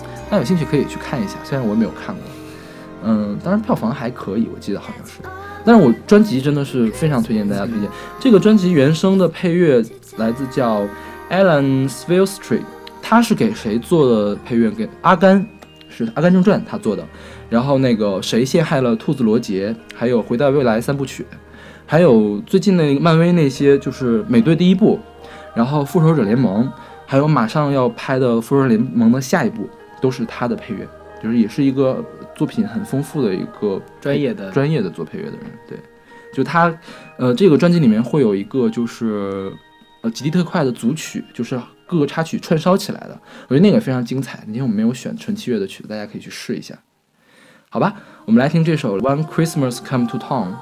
[0.00, 2.24] 对，大家有兴趣可以去看一下，虽然我没有看过，
[3.04, 5.20] 嗯，当然票房还可以，我记得好像是。
[5.64, 7.88] 但是我专辑真的是非常推荐大家推荐。
[8.18, 9.84] 这个专辑原声的配乐
[10.16, 10.82] 来自叫
[11.30, 12.60] Alan Silvestri，
[13.02, 14.70] 他是给谁做的配乐？
[14.70, 15.46] 给阿甘，
[15.88, 17.06] 是《阿甘正传》他做的。
[17.50, 21.26] 然后那个谁陷害了兔子罗杰，还有《回到未来》三部曲，
[21.86, 24.98] 还有最近那个漫威那些就是美队第一部，
[25.54, 26.70] 然后复仇者联盟，
[27.06, 29.68] 还有马上要拍的复仇者联盟的下一部，
[30.00, 30.86] 都是他的配乐，
[31.22, 35.78] 就是也是一个作品很丰富的一个专业的专业的做配乐的人，对，
[36.34, 36.72] 就他，
[37.16, 39.50] 呃，这个专辑里面会有一个就是
[40.02, 44.40] 呃极地特快的组曲，就是各个插曲串烧起来的，我觉得那个非常精彩。
[44.44, 46.78] 今天我们没有选纯器乐的曲子，大家可以去试一下，
[47.70, 47.96] 好吧？
[48.26, 50.52] 我们来听这首《One Christmas Come to Town》。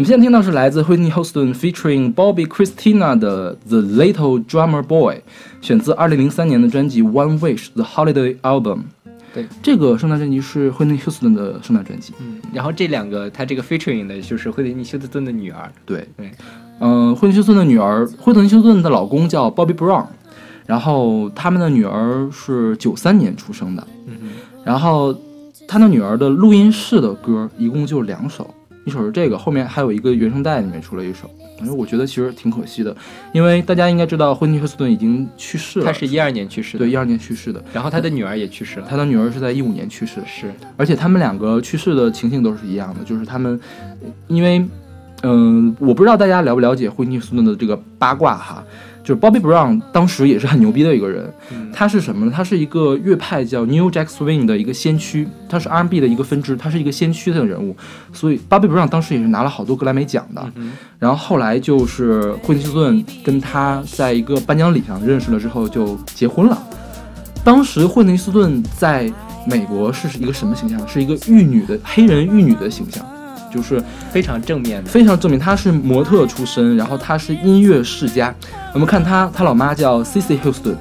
[0.00, 5.16] 我们现在听到是来自 Whitney Houston featuring Bobby Christina 的《The Little Drummer Boy》，
[5.60, 8.78] 选自2003年的专辑《One Wish: The Holiday Album》。
[9.34, 12.14] 对，这个圣诞专辑是 Whitney Houston 的圣诞专辑。
[12.18, 16.30] 嗯，然后这两个他这个 featuring 的就是惠特尼休斯顿的女儿，对，对，
[16.78, 20.06] 嗯、惠特尼休斯顿的女儿，惠特尼休斯顿的老公叫 Bobby Brown，
[20.64, 24.14] 然后他们的女儿是九三年出生的，嗯
[24.64, 25.14] 然后
[25.68, 32.96] 他的女儿的录音室的歌一共就两首，一首是这个，后面还有一个原声带里面出了一首，反正我觉得其实挺可惜的，
[33.32, 40.52] 因为大家应该知道惠特尼休斯顿已经去世了，他是一二年去世的，对一二年去世的，然后他的女儿也去世了，他的女儿是在一五年去世的，是。
[40.76, 43.60] 而且他们两个去世的情形都是一样的，就是他们，
[44.28, 44.64] 因为，
[45.22, 48.64] 嗯、我不知道大家了不了解惠特尼休斯顿的这个八卦哈，
[49.02, 52.32] 就是 Bobby Brown 当时也是很牛逼的一个人，嗯他是什么呢？
[52.34, 57.74] 他是一个乐派叫 New Jack Swing 的一个先驱，他是 R&B 的一个分支，他是一个先驱的人物，
[58.12, 60.52] 所以 Bobby Brown 当时也是拿了好多格莱美奖的。
[60.56, 66.62] 嗯然后后来就是惠特尼休斯顿跟他在一个颁奖礼上认识了之后就结婚了。
[67.42, 69.10] 当时惠特尼休斯顿在
[69.46, 70.86] 美国是一个什么形象？
[70.86, 73.02] 是一个玉女的黑人玉女的形象，
[73.50, 78.34] 就是非常正面的，非常证明她是模特出身，然后她是音乐世家。
[78.72, 80.76] 我们看她，她老妈叫 Cissy Houston，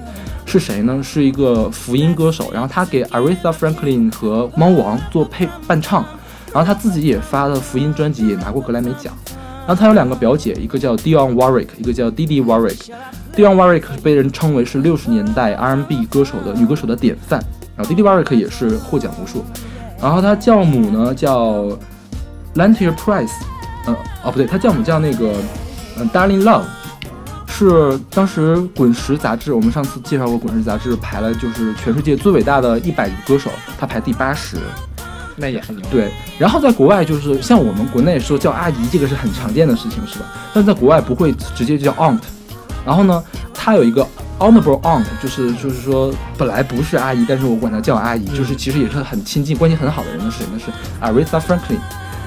[0.45, 1.01] 是谁呢？
[1.03, 6.05] 是一个福音歌手，然后她给 Aretha Franklin 和猫王做配伴唱，
[6.53, 9.13] 然后她自己也发了福音专辑，也拿过格莱美奖。
[9.67, 12.89] 然后她有两个表姐，一个叫 Dionne Warwick，一个叫 Didi Warwick。
[13.35, 17.39] Dionne Warwick 是被人称为是六十年代 R&B 歌手的女歌手的典范，
[17.75, 19.45] 然后 Didi Warwick 也是获奖无数。
[20.01, 21.67] 然后她教母呢叫
[22.55, 23.31] Lantier Price，
[23.85, 25.33] 呃，哦不对，他叫我们叫那个
[25.97, 26.63] 嗯、呃 Darling Love，
[27.47, 34.57] 是当时《滚石》杂志，我们上次介绍过《滚石》杂志排了就是全世界最伟大的一百个歌手，他排第八十。
[35.41, 35.85] 那也很牛。
[35.89, 40.25] 对，然后在国外就是像我们国内说叫阿姨，这个是很常见的事情，是吧？
[40.53, 42.19] 但在国外不会直接就叫 aunt。
[42.85, 44.05] 然后呢，他有一个
[44.37, 50.59] honorable aunt，就是就是说本来不是阿姨，但是我管她叫阿姨，就是其实也是很亲近、关系很好的人的谁呢？
[50.59, 51.79] 是 Aretha Franklin。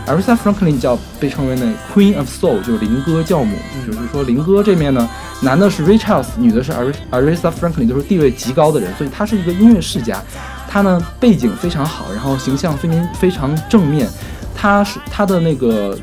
[0.06, 5.08] Aretha Franklin 叫被称为那 Queen of Soul，就是灵歌教母，就是说灵歌这面呢，
[5.42, 6.72] 男的是 Ray Charles，女的是
[7.10, 10.20] Aretha Franklin，都是地位极高的人，所以他是一个音乐世家。
[10.68, 14.08] 他呢背景非常好，然后形象非常非常正面。
[14.54, 15.98] 他是他的那个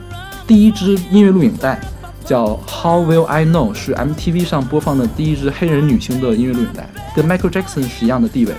[0.47, 1.79] 第一支音乐录影带
[2.23, 8.53] 叫 How Will I Know，是 MTV 上播放的第一支黑人女星的音乐录影带，跟 Michael Jackson 是一样的地位。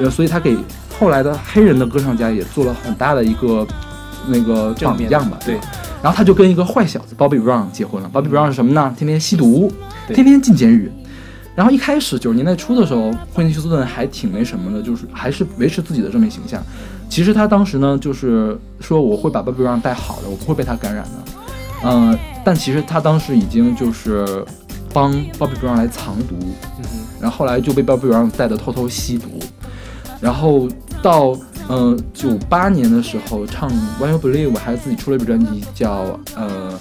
[0.00, 0.56] 呃，所以他给
[0.98, 3.66] 后来的黑人的歌唱家也做了很大的一个
[4.26, 5.38] 那个榜样吧。
[5.44, 5.62] 对吧
[6.02, 8.10] 然后他就跟一个坏小子 Bobby Brown 结婚了。
[8.12, 8.92] Bobby Brown 是什么呢？
[8.98, 9.72] 天天吸毒，
[10.08, 10.90] 天天进监狱。
[11.54, 16.60] 然后一开始九十年代初的时候，惠尼休斯顿还挺那什么的，就是还是维持自己的正面形象。
[17.08, 21.10] 其实他当时呢，就是说我会把 Bobby Brown 带好的，我不会被他感染的。
[21.84, 24.44] 嗯、但其实他当时已经就是
[24.92, 26.36] 帮 Bobby Brown 来藏毒，
[26.78, 26.84] 嗯，
[27.20, 29.28] 然后后来就被 Bobby Brown 带的偷偷吸毒，
[30.20, 30.66] 然后
[31.02, 31.36] 到
[31.68, 33.70] 呃九八年的时候唱
[34.00, 36.78] When You Believe，还自己出了一本专辑叫呃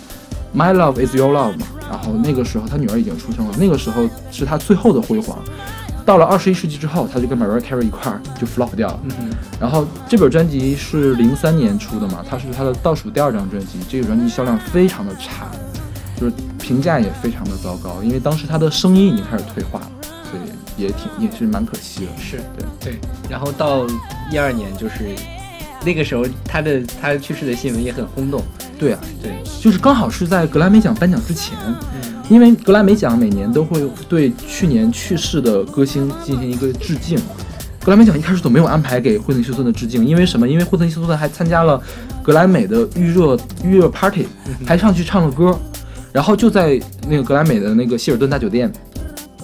[0.56, 5.38] My Love Is Your Love 嘛，然后那个时候他女儿已经出生了，那个时候是他最后的辉煌。
[6.04, 9.00] 到了二十一世纪之后，他就跟 Mariah Carey 一块儿就 flop 掉了。
[9.04, 15.46] 嗯，然后这本专辑是零三年出的嘛，它是他的倒数第二张专辑，这个专辑销量非常的差，
[16.20, 19.92] 就是评价也非常的糟糕，因为当时他的声音已经开始退化了，
[20.82, 22.12] 也挺也是蛮可惜的。
[22.18, 23.00] 是对对。
[23.30, 23.86] 然后到
[24.32, 25.16] 一二年，就是
[25.86, 28.44] 那个时候他的他去世的新闻也很轰动。
[28.80, 37.20] 对啊，对，就是刚好是在格莱美奖颁奖之前，嗯，因为格莱美奖每年都会对去年去世的歌星进行一个致敬。
[37.84, 40.48] 格莱美奖一开始都没有安排给惠特尼休斯顿的致敬，因为什么？
[40.48, 41.82] 因为惠特尼休斯顿还参加了
[42.24, 44.28] 格莱美的预热预热 party，
[44.66, 45.56] 还上去唱了歌，
[46.12, 48.72] 然后就在那个格莱美的那个希尔顿大酒店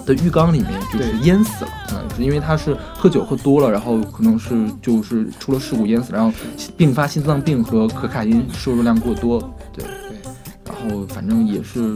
[0.08, 6.32] 的浴缸里面就是淹死了，嗯，是因为他是喝酒喝多了，然后可能是就是出了事故淹死，然后
[6.76, 9.38] 并发心脏病和可卡因摄入量过多，
[9.72, 10.32] 对对，
[10.64, 11.94] 然后反正也是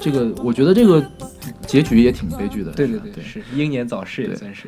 [0.00, 1.04] 这个，我觉得这个
[1.66, 2.72] 结局也挺悲剧的。
[2.72, 4.66] 对对对，对，是英年早逝也算是。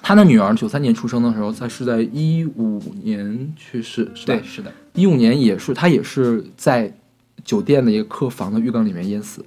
[0.00, 4.42] 他的女儿九三年出生的时候，他是在一五年去世，是吧对，？
[4.44, 4.72] 是的。
[4.94, 6.92] 一五年也是，他也是在
[7.44, 9.44] 酒店的一个客房的浴缸里面淹死。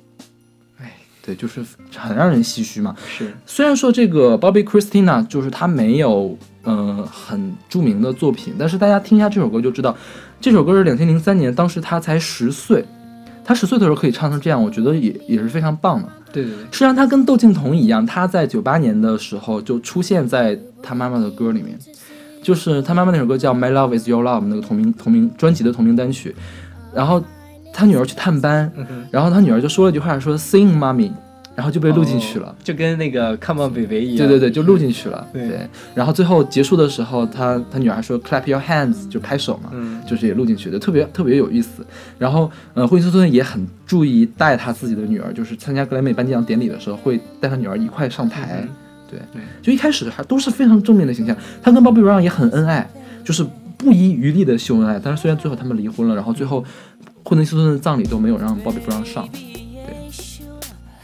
[1.22, 1.62] 哎，对，就是
[1.96, 2.96] 很让人唏嘘嘛。
[3.08, 9.96] 是，虽然说这个 Bobby Christina 就是他没有呃很著名的作品，但是大家听一下这首歌就知道，
[10.42, 12.84] 这首歌是两千零三年，当时他才十岁，
[13.44, 16.10] 他十岁的时候可以唱成这样，我觉得也也是非常棒的。
[16.32, 21.78] 对对对，实际上他跟窦靖童一样，他在九八年的时候就出现在他妈妈的歌里面，
[22.44, 26.36] 就是他妈妈那首歌叫《My Love Is Your Love》那个同名同名专辑的同名单曲，
[26.94, 27.24] 然后
[27.74, 31.12] 他女儿去探班，嗯，然后他女儿就说了一句话说 “Sing Mommy”，
[31.56, 32.48] 然后就被录进去了。
[32.48, 34.18] 哦就跟那个 Come on Baby 一样。
[34.18, 35.26] 对对对，就录进去了。
[35.34, 41.86] 对然后最后结束的时候，他他女儿说 “clap your hands”，就拍手嘛，嗯，就是也录进去的，特别特别有意思。
[42.18, 48.62] 然后，呃，惠斯顿也很注意带他自己的女儿，就是参加格莱美颁奖典礼的时候，会带他女儿一块上台。
[48.64, 48.70] 嗯
[49.10, 51.36] 对对就一开始还都是非常正面的形象。
[51.64, 52.88] 他跟 Bobby Brown 也很恩爱，
[53.24, 53.44] 就是
[53.76, 55.02] 不遗余力的秀恩爱。
[55.04, 56.64] 但是虽然最后他们离婚了，然后最后
[57.24, 59.28] 惠特尼休斯顿的葬礼都没有让 Bobby Brown 上。
[59.32, 59.96] 对，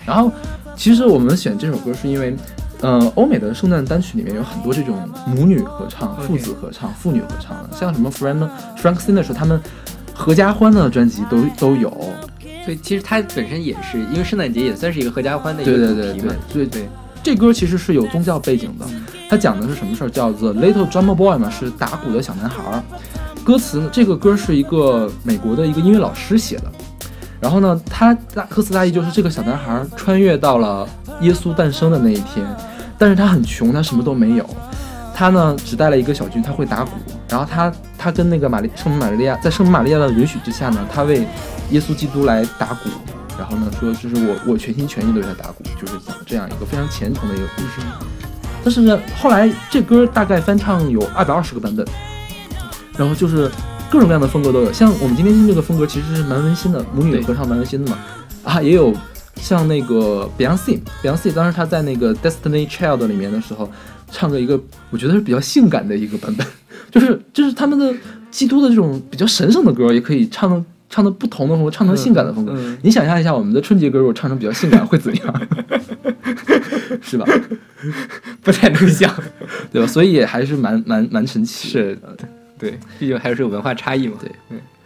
[0.06, 0.32] 然后
[0.76, 2.36] 其实我们选这首歌是因为。
[2.82, 8.48] 呃，欧美的圣诞单曲里面有很多这种母女合唱、父子合唱、父女合唱的，像什么 Frank
[8.78, 9.60] Frank Sinatra 他们
[10.14, 11.90] 合家欢的专辑都都有。
[12.66, 16.36] 所以其实它本身也是因为圣诞节也算是一个合家欢的一对个对对对主题嘛。
[16.52, 16.90] 对对，
[17.24, 18.86] 这歌其实是有宗教背景的，
[19.30, 20.10] 它讲的是什么事儿？
[20.10, 22.84] 叫 The Little Drummer Boy 嘛，是打鼓的小男孩儿。
[23.46, 26.72] 歌词呢，这个歌是一个美国的一个音乐老师写的。
[27.40, 30.88] 然后呢，他大歌词大意就是这个小男孩穿越到了
[31.22, 32.44] 耶稣诞生的那一天，
[32.98, 34.50] 但是他很穷，他什么都没有。
[35.14, 36.90] 他呢只带了一个小军，他会打鼓。
[37.30, 41.28] 然后他他跟那个玛丽圣母玛利亚，在圣母玛利亚的允许之下呢，他为
[41.70, 42.90] 耶稣基督来打鼓。
[43.38, 47.86] 然后呢说这是我我全心全意的为他打鼓，就是讲这样一个非常虔诚的一个故事。
[48.64, 51.86] 但是呢，后来这歌大概翻唱有二百二十个版本，
[52.98, 53.50] 然后就是
[53.90, 54.72] 各种各样的风格都有。
[54.74, 57.98] 像我们今天听这个风格其实是蛮温馨的，母女合唱蛮温馨的嘛。
[58.44, 58.94] 啊，也有
[59.38, 63.70] 像那个 Beyonce，Beyonce 当时她在那个 Destiny Child 里面的时候，
[64.12, 64.60] 唱个一个
[64.92, 66.46] 我觉得是比较性感的一个版本，
[66.92, 67.94] 就是就是他们的
[68.30, 72.54] 基督的这种比较神圣的歌，也可以唱的唱的不同的风格，唱成性感的风格。
[72.54, 75.42] 嗯嗯你想象一下，我们的春节歌如果唱成比较性感会怎样？
[77.02, 77.26] 是吧？
[78.42, 79.12] 不太能想。
[79.72, 79.88] 对吧？
[79.88, 81.82] 所以还是蛮蛮蛮神奇的。
[81.82, 82.00] 是
[82.59, 84.17] 对，毕竟还是有文化差异嘛。
[84.21, 84.31] 对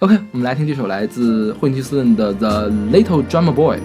[0.01, 3.79] OK，我们来听这首来自惠尼休斯顿的《The Little Drummer Boy》。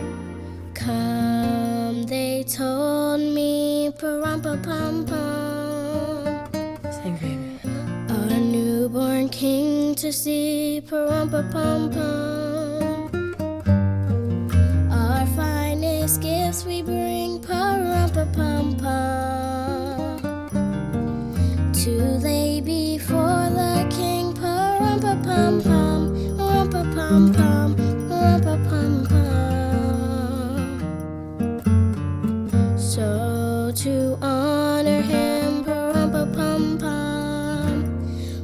[0.75, 5.17] Come, they told me, parumpa pum pum.
[6.91, 7.59] Sing, baby.
[8.09, 13.09] A newborn king to see, parumpa pum pum.
[14.91, 19.92] Our finest gifts we bring, parumpa pum pum.
[21.84, 27.76] To lay before the king, parumpa pum pum, rumpa pum pum,
[28.08, 30.56] rumpa pum pum.
[32.78, 37.84] So to honor him, parumpa pum pum,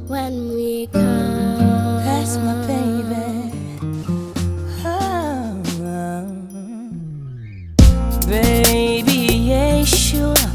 [0.07, 1.97] when we come.
[2.05, 3.49] That's my baby.
[4.85, 5.63] Oh,
[8.27, 10.45] baby Yeshua,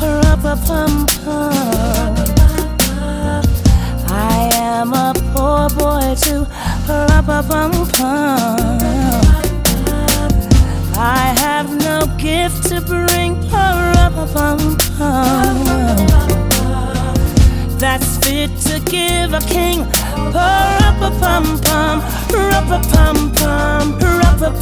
[0.00, 1.11] pum pum.
[6.14, 6.46] Poor boy too,
[6.86, 8.78] pum pum.
[10.94, 15.66] I have no gift to bring, pum pum.
[17.78, 19.86] That's fit to give a king.
[20.32, 22.00] Pum pum, pum
[22.30, 23.32] pum,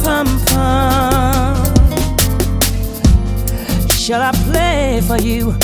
[0.03, 0.67] pum pum.
[3.89, 5.55] Shall I play for you?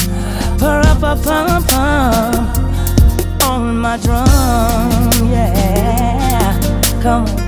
[0.60, 2.67] Pum pum
[3.58, 7.02] on my drum, yeah.
[7.02, 7.47] Come on.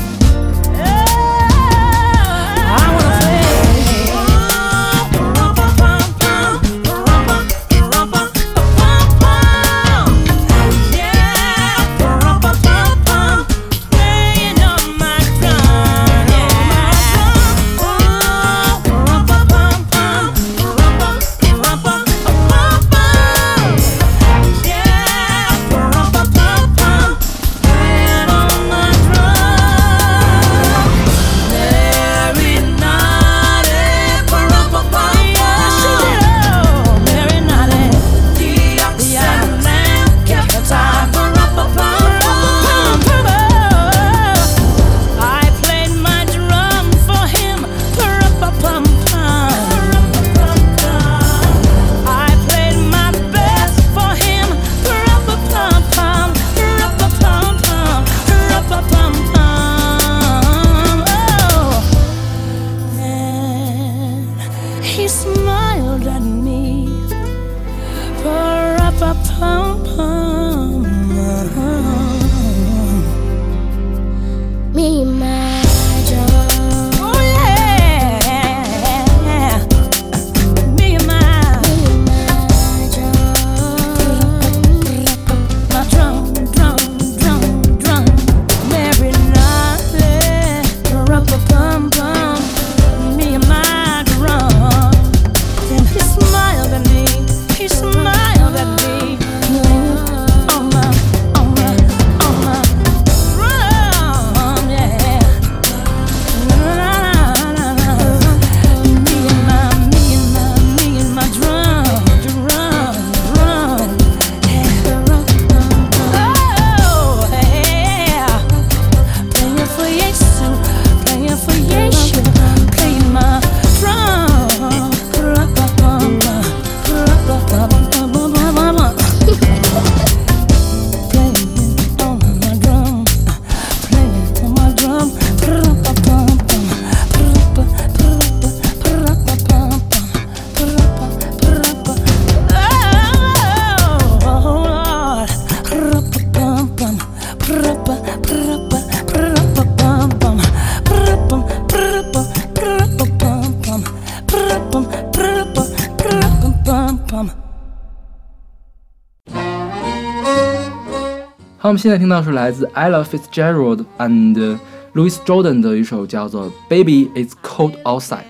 [161.70, 164.58] 好，我们现在听到是来自 Ella Fitzgerald and
[164.96, 168.24] Louis Jordan 的一首叫做《Baby It's Cold Outside》，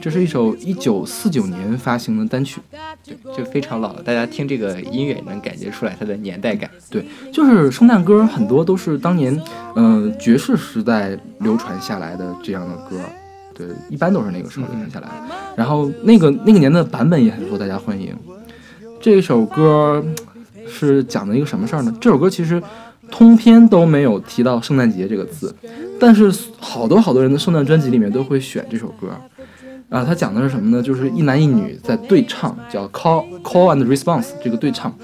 [0.00, 2.62] 这是一首1949年发行的单曲。
[3.04, 6.70] 对，就非常老了，大家听这个音乐也能感觉出来它的年代感。
[6.88, 9.38] 对，就是圣诞歌很多都是当年，
[9.74, 12.98] 呃，爵士时代流传下来的这样的歌，
[13.52, 15.34] 对，一般都是那个时候流传下来的。
[15.54, 18.16] 然后那个那个年的版本也很受大家欢迎。
[19.02, 20.02] 这首歌
[20.70, 21.92] 是讲的一个什么事儿呢？
[22.00, 22.62] 这首歌其实
[23.10, 25.54] 通篇都没有提到圣诞节这个字，
[25.98, 29.08] 但是好多好多人的圣诞专辑里面都会选这首歌。
[29.88, 30.80] 啊，它讲的是什么呢？
[30.80, 34.94] 就是一男一女在对唱，叫 call call and response 这个对唱。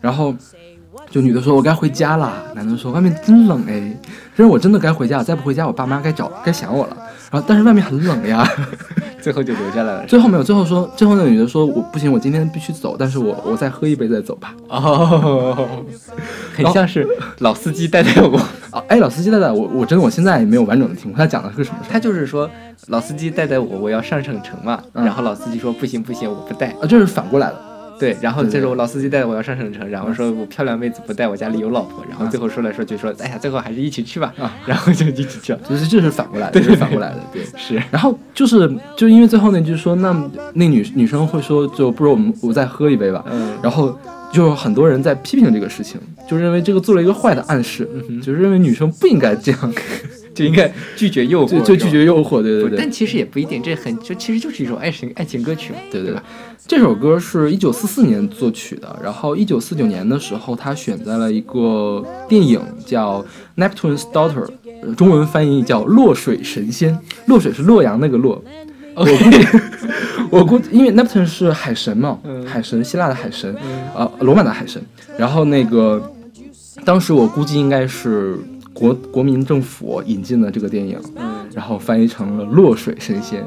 [0.00, 0.34] 然后
[1.08, 3.96] 就女的说：“我该回家了。”男的说：“外面真冷哎。”
[4.34, 6.96] 其实我真的该回家，再不回家，我爸妈该找该想我了。
[7.32, 8.46] 然后但是外面很冷呀。
[9.22, 10.04] 最后就留下来了。
[10.06, 14.52] 最后没有，最后说，最后那个女的说：“我不行，我今天必须走，但是我我再喝一杯再走吧。
[14.68, 15.84] 哦，
[16.56, 17.06] 很像是
[17.38, 18.36] 老司机带带我。”
[18.74, 22.50] 哦，哎，老司机带带我，我真的我现在也没有完整的听过他讲的是什么事他就是说，
[22.88, 24.82] 老司机带带我，我要上省城嘛。
[24.94, 26.70] 嗯然后老司机说不行不行，我不带。
[26.70, 27.71] 啊，这是反过来的。
[27.98, 32.04] 对，然后这时候老司机带我要上省城，然后说我漂亮妹子不带，我家里有老婆。
[32.08, 34.34] 然后最后说来说去说，哎呀，最后还是一起去吧。
[34.38, 35.60] 啊，然后就一起去了。
[35.68, 37.44] 就是这是反过来的，对这是反过来的，对。
[37.56, 40.12] 是，然后就是就因为最后那句说，那
[40.54, 43.24] 那女女生会说，就不如我们我再喝一杯吧。
[43.30, 43.96] 嗯然后
[44.32, 49.74] 就有很多人在批评这个事情，就认为这个做了一个坏的暗示，嗯就是认为女生不应该这样，
[50.34, 52.90] 就应该拒绝诱惑，就就拒绝诱惑，对对对不但。
[52.90, 56.20] 其实也不一定，这很就其实就是一首爱情爱情歌曲嘛，对对对
[56.66, 63.24] 这首歌是一九四四年作曲的，然后一九四九年的时候，他选在了一个电影叫
[63.60, 64.46] 《Neptune's Daughter》，
[64.82, 66.94] 呃中文翻译叫《落水神仙》。
[67.26, 68.42] 落水是洛阳那个洛。
[68.94, 69.46] 我估计，
[70.30, 73.54] 我估计，因为 Neptune 是海神嘛，嗯海神，希腊的海神，
[73.94, 74.80] 呃，罗马的海神。
[75.18, 76.12] 然后那个，
[76.84, 78.36] 当时我估计应该是
[78.82, 83.46] 国国民政府引进了这个电影，嗯，然后翻译成了落水神仙。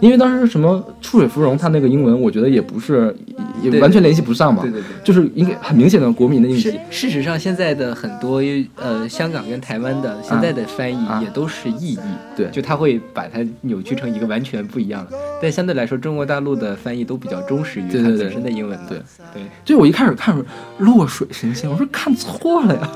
[0.00, 3.14] 因为当时什么出水芙蓉，它那个英文我觉得也不是
[3.62, 4.86] 也完全联系不上嘛，对对对。
[5.02, 6.78] 就是应该很明显的国民的印事记。
[6.90, 8.42] 事实上，现在的很多
[8.76, 11.98] 呃香港跟台湾的现在的翻译啊也都是意译，
[12.36, 15.16] 对就他会把它扭曲成一个完全不一样的。
[15.40, 18.88] 但相对来说，中国大陆的翻译都比较忠实于对对对它本身的英文的。
[18.88, 18.98] 对
[19.32, 20.44] 对，就我一开始看说
[20.78, 22.90] 落水神仙，我说看错了呀，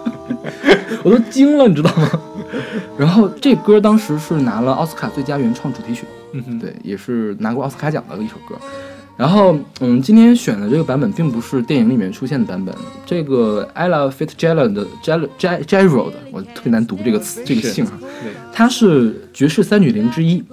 [1.02, 2.08] 我都惊了，你知道吗？
[2.98, 8.54] 然后这歌当时是拿了奥斯卡最佳原创主题曲，嗯哼，对，也是拿过奥斯卡奖的一首歌。
[9.16, 12.72] 然后，嗯，今天选的这个版本并不是电影里面出现的版本，
[13.04, 15.28] 这个 Ella Fitzgerald 的 Ger
[15.64, 20.44] Gerald，我特别难读这个词这个姓啊，对，她是爵士三女伶之一，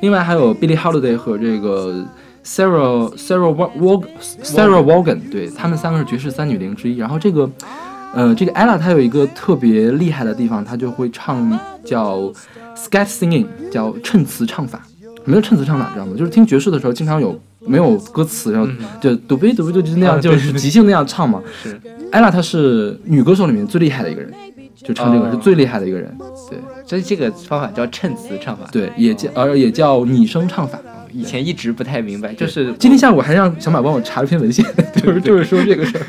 [0.00, 2.06] 另外还有 Billie Holiday 和这个
[2.44, 4.04] Sarah Sarah Wa- Wa-
[4.44, 6.98] Sarah Vaughan，对他们三个是爵士三女伶之一。
[6.98, 7.50] 然后这个，
[8.14, 12.32] 呃，这个 Ella 她有一个特别厉害的地方，她就会唱叫
[12.76, 14.80] scat singing，叫衬词唱法。
[15.24, 15.90] 什么叫衬词唱法？
[15.92, 16.12] 知道吗？
[16.16, 18.68] 就是听爵士的时候，经常有没有歌词，然后
[19.00, 21.42] 就嘟呗嘟呗就就那样，啊就是即兴那样唱嘛。
[21.62, 21.80] 是
[22.12, 24.32] Ella 她是女歌手里面最厉害的一个人，
[24.76, 26.14] 就唱这个哦是最厉害的一个人。
[26.50, 28.66] 对所以这个方法叫衬词唱法。
[28.70, 30.78] 对，也叫呃也叫拟声唱法。
[31.16, 34.64] 以前一直不太明白，就是今天下午还让小马帮我查了篇文献，
[34.96, 36.02] 就是就是说这个事儿。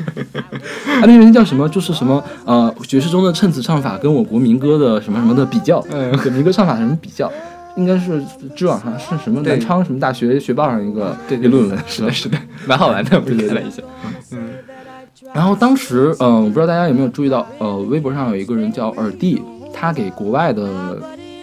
[0.98, 1.68] 啊，那篇文献叫什么？
[1.68, 7.30] 就是什么呃，爵士中的衬词唱法跟我国民歌的什么什么的比较，嗯对民歌唱法什么比较，
[7.76, 8.22] 应该是
[8.54, 13.82] 知网上是什么南昌什么大学学报上一个对个论文，是的，是的，蛮好玩的，我对对看了一下。
[15.34, 20.98] 然后当时，嗯、我不知道大家有没有注意到，呃，微博上有一个人叫耳帝，他给国外的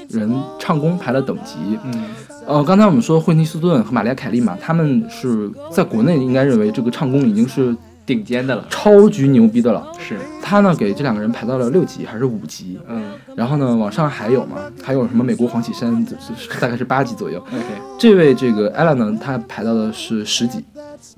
[0.10, 1.78] 人唱功排了等级。
[1.84, 2.06] 嗯，
[2.48, 7.76] 呃，刚才我们说惠尼斯顿和玛丽亚凯莉嘛，他们是在国内应该认为这个唱功已经是
[8.06, 9.88] 顶尖的了，超级牛逼的了。
[9.98, 17.40] 是，他呢给这两个人排到了六级还是五级，嗯然后呢往上还有嘛，还有什么美国黄绮珊，这这大概是八级左右。
[17.40, 17.66] ，OK，
[17.98, 20.64] 这位这个 Ella 呢，她排到的是十级，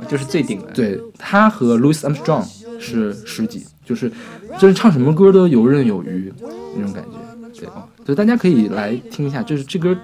[0.07, 0.67] 就是最顶的。
[0.73, 2.45] 对她和 Louis Armstrong
[2.79, 4.11] 是十级，就是
[4.59, 6.31] 就是唱什么歌都游刃有余
[6.75, 7.17] 那种感觉。
[7.59, 7.67] 对，
[8.05, 9.95] 所以大家可以来听一下，就是这歌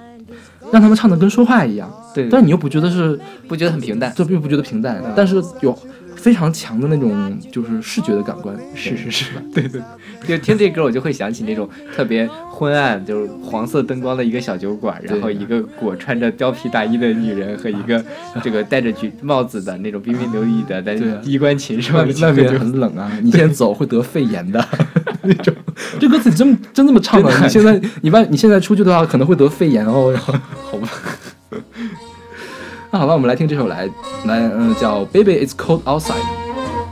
[0.72, 4.12] 让他们唱的跟说话一样，对，但是你又不觉得是，不觉得很平淡？
[4.16, 5.78] 这并不觉得平淡，但是有
[6.22, 8.56] 非常强的那种就是视觉的感官。
[8.76, 9.82] 是是是， 对对，
[10.28, 18.04] 就听这歌我就会想起那种特别昏暗，就是黄色灯光的一个小酒馆，然后一个裹穿着貂皮大衣的女人和一个
[18.44, 24.64] 这个戴着橘帽子的那种彬彬有礼的在对啊衣冠禽兽外的外面很冷啊，你现在走会得肺炎的
[25.24, 25.52] 那种。
[26.00, 27.30] 这歌词你真真这么唱的？
[27.32, 30.12] 的你现在你外你现在出去的话可能会得肺炎哦。
[30.12, 30.88] 然后好吧，
[32.91, 33.87] 那 好吧，我们来听这首来
[34.25, 36.12] 来嗯叫《Baby It's Cold Outside》。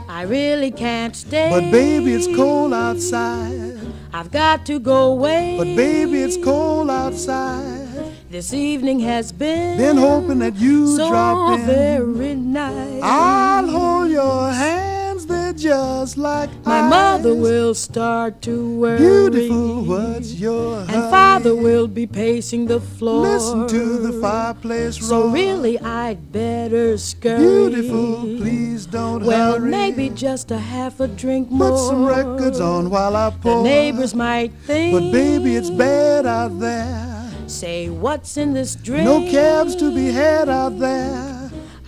[0.07, 1.51] I really can't stay.
[1.51, 3.77] But baby, it's cold outside.
[4.11, 5.57] I've got to go away.
[5.57, 7.83] But baby, it's cold outside.
[8.31, 11.65] This evening has been, Been hoping that you so drop in.
[11.65, 13.01] very nice.
[13.03, 14.88] I'll hold your hands,
[15.30, 16.90] they're just like My ice.
[16.90, 18.98] mother will start to worry.
[18.98, 21.10] Beautiful, what's your And hurry?
[21.10, 23.22] father will be pacing the floor.
[23.22, 27.38] Listen to the fireplace So really, I'd better scurry.
[27.70, 29.70] Beautiful, please don't Well, hurry.
[29.70, 31.70] maybe just a half a drink more.
[31.70, 33.62] Put some records on while I The pour.
[33.62, 34.92] neighbors might think.
[34.94, 37.06] But baby, it's bad out there.
[37.46, 39.04] Say, what's in this drink?
[39.04, 41.39] No cabs to be had out there.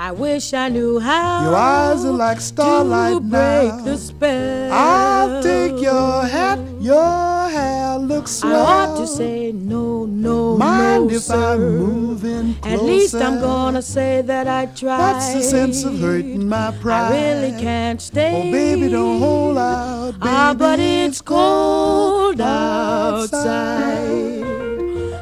[0.02, 1.44] I wish I knew how.
[1.44, 3.84] Your eyes are like starlight to break now.
[3.84, 4.72] the spell.
[4.72, 6.58] I'll take your hat.
[6.80, 8.66] Your hair looks swell.
[8.66, 11.30] I ought to say no, no, Mind no, if.
[11.30, 12.74] I'm moving closer?
[12.74, 14.98] At least I'm gonna say that I tried.
[14.98, 17.12] That's the sense of hurting my pride.
[17.12, 18.48] I really can't stay.
[18.48, 20.20] Oh, baby, don't hold out, ah, baby.
[20.22, 23.52] Ah, but it's cold outside.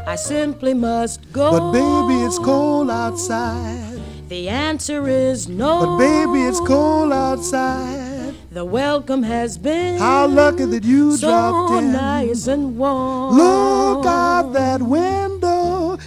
[0.08, 1.50] I simply must go.
[1.50, 3.89] But baby, it's cold outside.
[4.30, 5.80] The answer is no.
[5.80, 8.32] But baby, it's cold outside.
[8.52, 11.90] The welcome has been How lucky that you so dropped in.
[11.90, 13.34] nice and warm.
[13.36, 15.39] Look out that window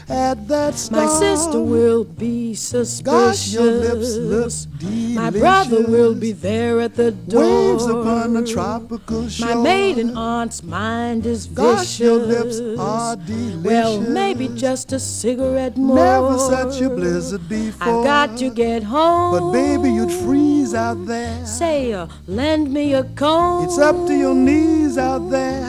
[0.09, 1.05] at that star.
[1.05, 3.01] My sister will be suspicious.
[3.01, 5.15] Gosh, your lips look delicious.
[5.15, 7.41] My brother will be there at the door.
[7.41, 9.55] Waves upon a tropical shore.
[9.55, 11.55] My maiden aunt's mind is vicious.
[11.55, 13.63] Gosh, your lips are delicious.
[13.63, 15.95] Well, maybe just a cigarette more.
[15.95, 17.99] Never such a blizzard before.
[17.99, 19.39] I've got to get home.
[19.39, 21.45] But baby, you'd freeze out there.
[21.45, 23.65] Say, uh, lend me a comb.
[23.65, 25.62] It's up to your knees out there.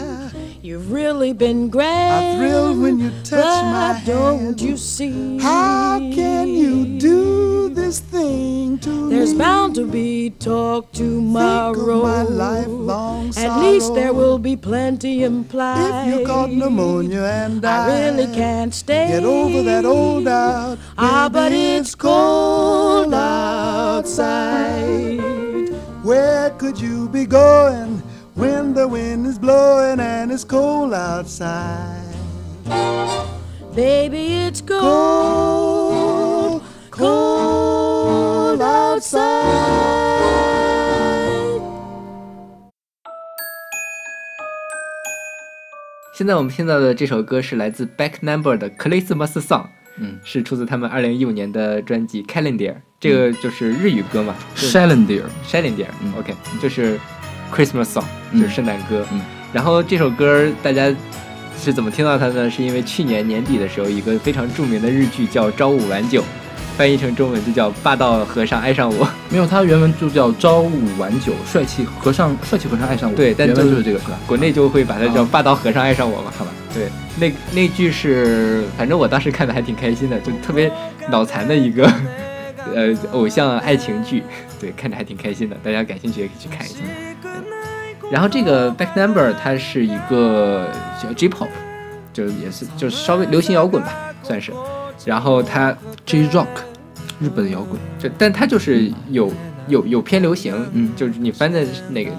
[0.64, 1.84] You've really been great.
[1.84, 4.60] I thrill when you touch but my don't hand.
[4.62, 5.38] you see?
[5.38, 9.40] How can you do this thing to There's me?
[9.40, 12.04] bound to be talk tomorrow.
[12.04, 16.08] my lifelong At least there will be plenty implied.
[16.08, 19.08] If you caught pneumonia and I I really can't stay.
[19.08, 20.78] Get over that old doubt.
[20.96, 24.64] Ah, but it's cold outside.
[26.02, 28.02] Where could you be going
[28.34, 32.02] when the wind is blowing and it's cold outside?
[33.74, 36.92] Baby, it's cold, Cold,
[38.58, 39.22] cold outside.
[46.16, 49.66] 现在我们听到的这首歌是来自 Back Number 的 Christmas Song，
[49.98, 55.88] 嗯，是出自他们二零一五年的专辑 Calendar，这个就是日语歌嘛，Calendar，Calendar。
[56.00, 56.32] 嗯，OK，
[56.62, 57.00] 就是
[57.52, 59.04] Christmas Song，嗯就是圣诞歌。
[59.10, 59.20] 嗯
[59.52, 60.92] 然后这首歌大家
[61.56, 62.50] 是怎么听到它呢？
[62.50, 66.20] 是因为去年年底的时候，一个非常著名的日剧叫《朝五晚九》，
[66.76, 69.06] 翻译成中文就叫《霸道和尚爱上我》。
[69.30, 73.16] 没有，它原文就叫朝五晚九，帅气和尚，帅气和尚爱上我。
[73.16, 74.18] 对但原文就就是这个是吧？
[74.26, 76.50] 国内就会把它叫啊“霸道和尚爱上我”嘛，好吧？
[76.74, 76.88] 对，
[77.20, 77.32] 那
[77.62, 80.68] 那句是，反正我当时看的还挺开心的，就特别
[81.08, 81.88] 脑残的一个
[82.74, 84.24] 呃偶像爱情剧，
[84.60, 86.78] 对，看着还挺开心的，大家感兴趣也可以去看一下。
[88.10, 90.70] 然后这个 Back Number 它是一个
[91.02, 91.48] 叫 J-pop，
[92.12, 94.52] 就也是就是稍微流行摇滚吧，算是。
[95.04, 95.76] 然后它
[96.06, 96.46] J Rock，
[97.18, 97.80] 日本摇滚。
[97.98, 99.32] 就但它就是有
[99.68, 102.12] 有有偏流行，嗯就是你翻在哪个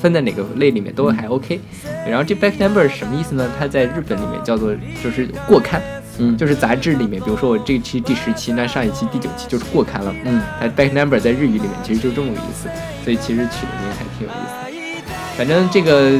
[0.00, 1.60] 分在哪个类里面都还 OK。
[2.06, 3.48] 然后这 back number 是什么意思呢？
[3.58, 5.80] 它在日本里面叫做就是过刊，
[6.18, 10.14] 嗯就是杂志里面，比如说我这期第十期，那上一期第九期就是过刊了。
[10.24, 12.68] 嗯，它 back number 在日语里面其实就这么个意思，
[13.04, 15.14] 所以其实取的名还挺有意思的。
[15.36, 16.12] 反正这个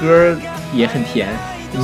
[0.00, 0.36] 歌
[0.74, 1.28] 也很甜，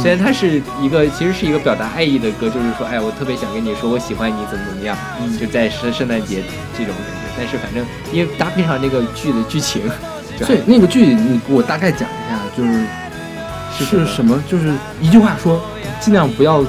[0.03, 4.97] 虽然它是一个其实是一个表达爱意的歌，就是说，哎，我特别想跟你说我喜欢你，怎么怎么样，
[5.41, 6.43] 就在圣圣诞节
[6.77, 7.21] 这种感觉。
[7.39, 7.83] 但是反正
[8.13, 9.83] 因为搭配上那个剧的剧情，
[10.39, 14.39] 就所以那个剧你给我大概讲一下，就是是什么？
[14.47, 15.59] 就是一句话说，
[15.99, 16.63] 尽量不要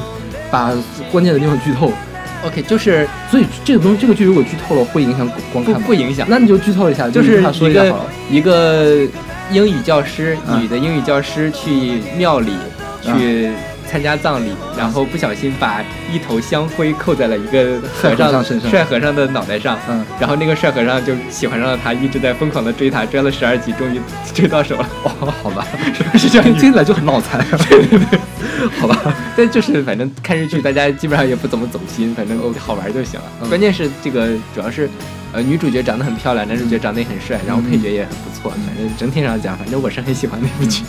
[0.52, 0.72] 把
[1.12, 1.92] 关键的地方剧透。
[2.44, 8.10] OK，就是所以这个东西，这个剧如果剧透了，会影响观看吗不影响，那你就剧透一下，就是说一个一下好了。
[8.30, 9.08] 一个
[9.52, 12.54] 英语教师，嗯女的英语教师去庙里
[13.04, 13.52] 去
[13.88, 24.02] 参加葬礼，然后不小心把一头香灰扣在了一个和尚尚身上帅和尚的脑袋上，嗯，然后那个帅和尚就喜欢上了他，一直在疯狂的追他，追了十二集，终于
[24.34, 24.90] 追到手了。
[25.04, 25.68] 哦，好吧，
[26.16, 27.46] 是这样一个 听起来就很脑残。
[27.70, 28.20] 对对对，
[28.80, 29.16] 好吧。
[29.38, 33.26] 但就是反正看日剧，大家基本上也不怎么走心，反正好玩就行了。
[33.42, 34.90] 嗯关键是这个主要是，
[35.34, 38.52] 呃，女主角长得很漂亮，男主角长得也很帅，然后配角也很不错。
[38.52, 40.84] 反正整体上讲，反正我是很喜欢那部剧。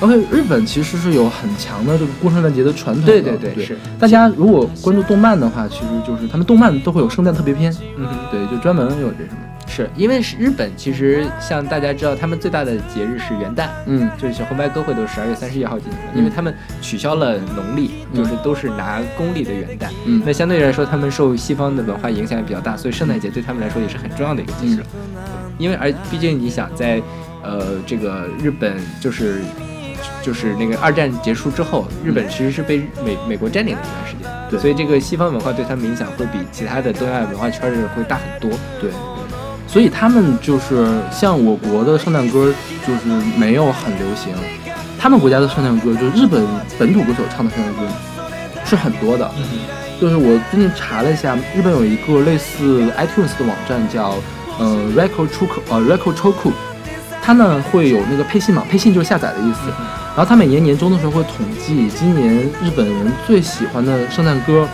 [0.00, 3.12] OK，日本其实是有很强的这个过圣诞节的传统的。
[3.12, 9.38] 对对对对是大家如果关注动漫的话，其实就是他们动漫都会有圣诞特别篇，嗯，对，就专门有这什么。
[9.66, 13.68] 是因为是日本，其实像大家知道，他们最大的节日是元旦。
[13.86, 19.88] 嗯就是红白歌会都是十二月三十一号进行因为他们取消了农历，嗯就是都是拿公历的元旦。
[20.04, 24.84] 嗯那相对来说，他们受西方的文化影响也比较大，所以圣诞节对他们来说也是很重要的一个节日。
[25.58, 27.00] 因为而毕竟你想在，
[27.42, 29.40] 呃，这个日本就是
[30.22, 38.50] 就是那个二战结束之后，日本其实是被美美国占领了一段时间，对所以这个西方文化对他们影响会比其他的东亚文化圈儿的会大很多。
[38.80, 38.90] 对，
[39.74, 42.54] 所以他们就是像我国的圣诞歌，
[42.86, 44.32] 就是没有很流行。
[44.96, 46.46] 他们国家的圣诞歌，就日本
[46.78, 47.80] 本土歌手唱的圣诞歌
[48.64, 49.28] 是很多的。
[50.00, 54.14] 就是我最近查了一下，日本有一个类似 iTunes 的网站叫
[54.60, 56.52] 呃 Record Choku 呃 Record Choku，
[57.20, 59.72] 它呢会有那个配信嘛，配信就是下载的意思。
[60.14, 64.68] 然后它每年年终的时候会统计今年日本人最喜欢的圣诞歌，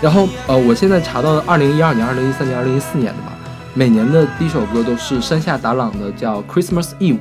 [0.00, 3.31] 然后呃，我现在查到二零一二年、二零一三年、二零一四年的吧，
[3.74, 7.14] 每年的第一首歌都是山下达朗的叫《Christmas Eve》，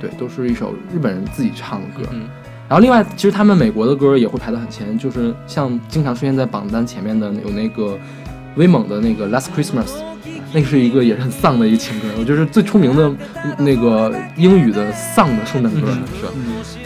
[0.00, 2.08] 对，都是一首日本人自己唱的歌。
[2.12, 2.28] 嗯
[2.66, 7.96] 然后另外，其实他们美国的歌也会排得很前，就是像经常出现在榜单前面的有那个
[8.56, 9.86] 威猛的那个《Last Christmas》，
[10.50, 13.12] 那个是一个也是很丧的一个情歌，我觉得是最出名的
[13.58, 15.80] 那个英语的丧的圣诞歌，
[16.18, 16.32] 是吧？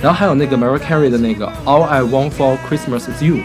[0.03, 3.37] 然后还有那个 Mariah Carey 的那个《All I Want for Christmas Is You》，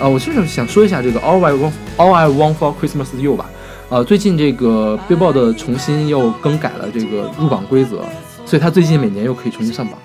[0.00, 3.50] 呃，我就是想说一下这个《All I Want All I Want for Christmas Is You》吧。
[3.92, 7.98] 呃，最近这个 Billboard 重新又更改了这个入榜规则，
[8.46, 9.98] 所以它最近每年又可以重新上榜。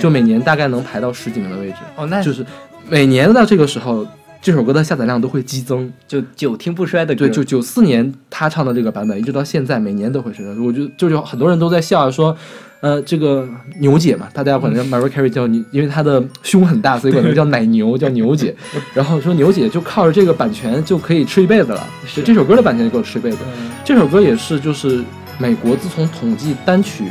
[0.00, 1.76] 就每年大概能排到十几名的位置。
[1.94, 2.44] 哦，那就是
[2.88, 4.04] 每年到这个时候，
[4.42, 5.90] 这首歌的下载量都会激增。
[6.08, 10.52] 就久听不衰的歌，对，就九四年他唱的这个版本，一直到现在，每年都会是。
[10.60, 12.36] 我就就有很多人都在笑说，
[12.80, 18.52] 呃，这个牛姐嘛，大家管叫 Mariah Carey 叫你，因为她的胸很大，所以管她 叫奶牛，叫牛姐。
[18.92, 23.38] 然后说牛姐就靠着这个版权就可以吃一辈子了，就这首歌的版权就够吃一辈子。
[23.84, 25.04] 这首歌也是就是
[25.38, 27.04] 美国自从统计单曲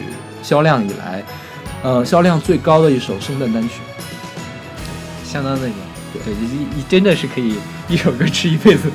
[0.44, 1.24] 销量以来，
[1.82, 3.80] 呃，销量最高的一首圣诞单曲。
[5.24, 5.74] 相当那个，
[6.13, 7.57] 对，一一真的是可以
[7.89, 8.91] 一首歌吃一辈子。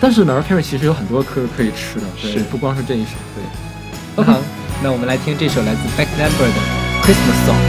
[0.00, 3.10] 但是 Mariah Carey 其实有很多歌可以吃的，对是不光是这一首。
[3.34, 3.44] 对，
[4.16, 4.38] 那好，
[4.82, 6.54] 那我们来听这首来自 Back Number 的
[7.02, 7.60] Christmas Song。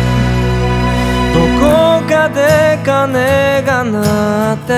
[1.33, 4.71] どこかで鐘が鳴って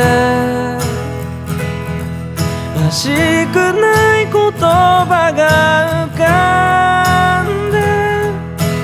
[2.76, 3.10] らし
[3.54, 7.76] くない言葉が浮かんで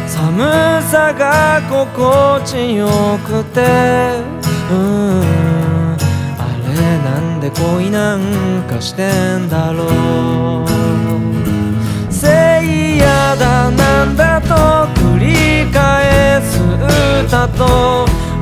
[0.08, 2.88] 寒さが心地よ
[3.26, 3.64] くて
[4.71, 8.21] あれなんで恋なん
[8.69, 9.09] かして
[9.39, 9.85] んだろ
[10.64, 10.69] う。
[12.12, 12.27] せ
[12.62, 14.49] いやだなんだと
[15.01, 16.59] 繰り返す
[17.25, 17.64] 歌と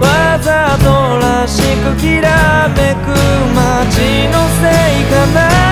[0.00, 3.08] わざとらしくきらめく
[3.54, 4.64] 街のせ
[5.02, 5.65] いかな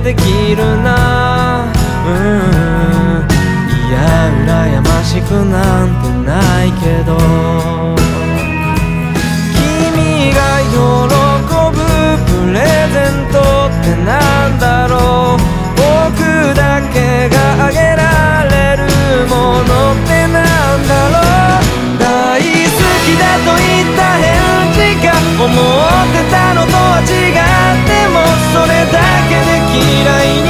[0.00, 0.22] ででき
[0.54, 1.72] るな。
[2.06, 3.28] うん。
[3.88, 3.98] いや
[4.46, 7.77] 羨ましくなんてないけど。
[29.98, 30.47] 未来に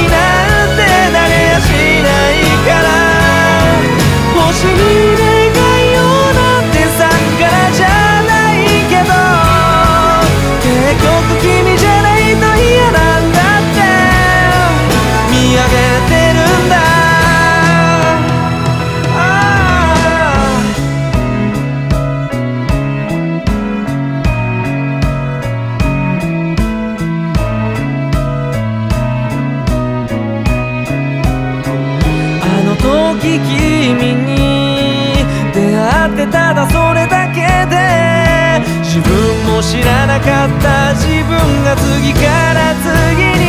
[39.69, 42.89] 知らなかった自分が次から次
[43.37, 43.45] に。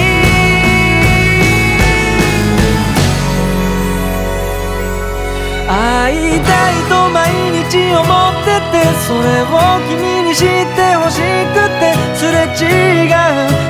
[5.67, 7.25] 会いたいと毎
[7.65, 10.47] 日思っててそれを君に知っ
[10.77, 11.23] てほし
[11.55, 13.17] くてすれ違う。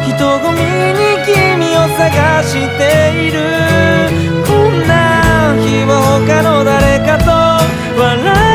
[0.08, 0.58] 人混み
[0.98, 1.30] に君
[1.76, 2.80] を探して
[3.14, 3.38] いる。
[4.44, 5.90] こんな日は
[6.26, 7.30] 他の誰かと
[8.02, 8.49] 笑っ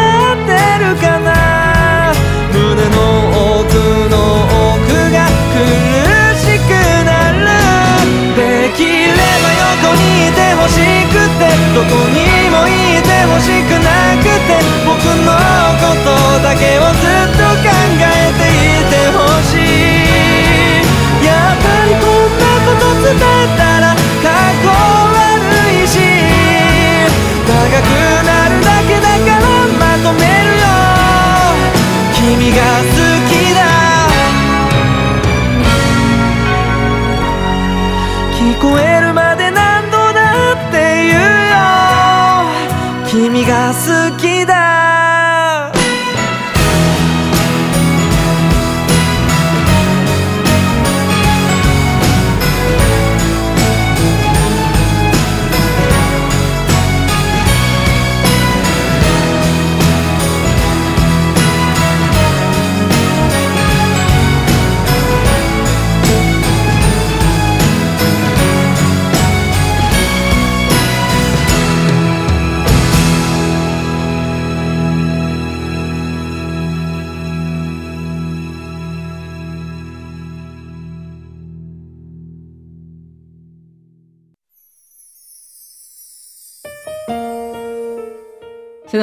[8.76, 9.56] きれば
[9.88, 15.32] 横にいてほしくてどこにもいてほしくなくて僕の
[15.80, 16.12] こと
[16.44, 24.68] だけをずっと考えていてほしいやっぱりこんなこと伝えたらかっこ
[25.16, 25.96] 悪いし
[27.48, 27.90] 長く
[28.28, 29.44] なるだけだから
[29.80, 30.68] まとめるよ。
[32.14, 32.60] 君が
[43.44, 44.25] が好き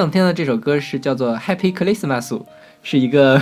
[0.02, 2.26] 我们听到这首歌是叫做《Happy Christmas》，
[2.82, 3.40] 是一个，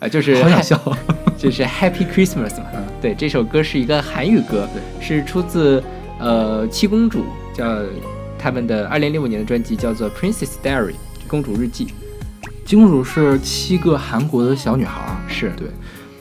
[0.00, 0.76] 呃，就是好想笑。
[1.38, 2.64] 就是 Happy Christmas 嘛。
[3.00, 4.68] 对，这首歌是一个韩语歌，
[5.00, 5.80] 是出自
[6.18, 7.24] 呃七公主
[7.54, 7.64] 叫
[8.36, 10.90] 他们的二零零五年的专辑叫做《Princess Diary》
[11.28, 11.94] 公主日记。
[12.64, 15.68] 七公主是七个韩国的小女孩儿，是对。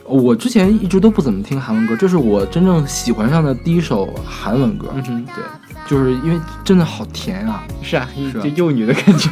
[0.08, 4.90] 我之前一直都不怎么听韩文歌，这是我真正喜欢上的第一首韩文歌。
[4.94, 5.44] 嗯哼，对，
[5.88, 7.64] 就是因为真的好甜啊！
[7.82, 9.30] 是啊，是啊就幼女的感觉。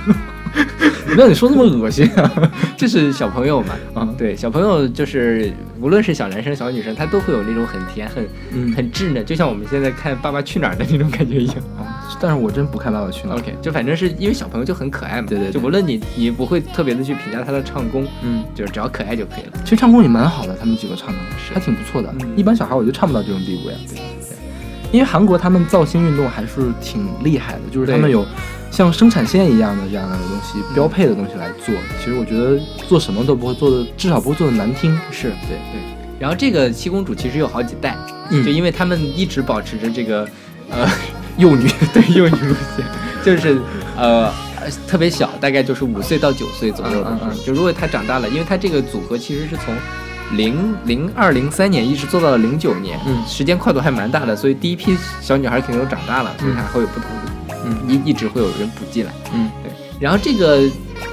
[1.13, 2.51] 不要你说那么恶心啊！
[2.77, 3.75] 这是小朋友嘛？
[3.93, 11.55] 啊，对，小朋友就是无论是小男生小女生，他都会有那种很甜、很、嗯很稚嫩，就像我们现在看《爸爸去哪儿》的那种感觉一样。
[11.77, 13.37] 啊，但是我真不看《爸爸去哪儿》。
[13.39, 19.51] OK，就反正是因为小朋友就很可爱嘛，对对对就无论你你不会特别的去评价他的唱功，嗯，就是只要可爱就可以了。
[19.63, 22.13] 其实唱功也蛮好的，他们几个唱的是还挺不错的。
[22.21, 23.75] 嗯一般小孩我就唱不到这种地步呀。
[23.87, 24.37] 对对，
[24.91, 28.25] 因为韩国他们造星运动还是挺厉害的，就是他们有
[28.73, 31.75] 像生产线一样的这样的东西，标配的东西来做。
[31.99, 34.99] 其实我觉得做什么都不会做的，至少不会做的难听。
[35.11, 35.79] 是对对。
[36.19, 37.95] 然后这个七公主其实有好几代，
[38.31, 40.27] 嗯就因为他们一直保持着这个
[40.71, 40.89] 呃
[41.37, 42.83] 幼女 对幼女路线，
[43.23, 43.59] 就是
[43.95, 44.33] 呃
[44.87, 47.37] 特别小，大概就是五岁到九岁左右的嗯嗯嗯。
[47.45, 49.75] 就如果她长大了，因为她这个组合其实是从。
[50.35, 57.31] 零零二零三年一直做到了零九年，嗯时间跨度还蛮大的，所以第一批小女孩肯定都长大了，所以她会有不同的，
[57.65, 59.11] 嗯一一直会有人补进来。
[59.33, 60.69] 嗯对，然后这个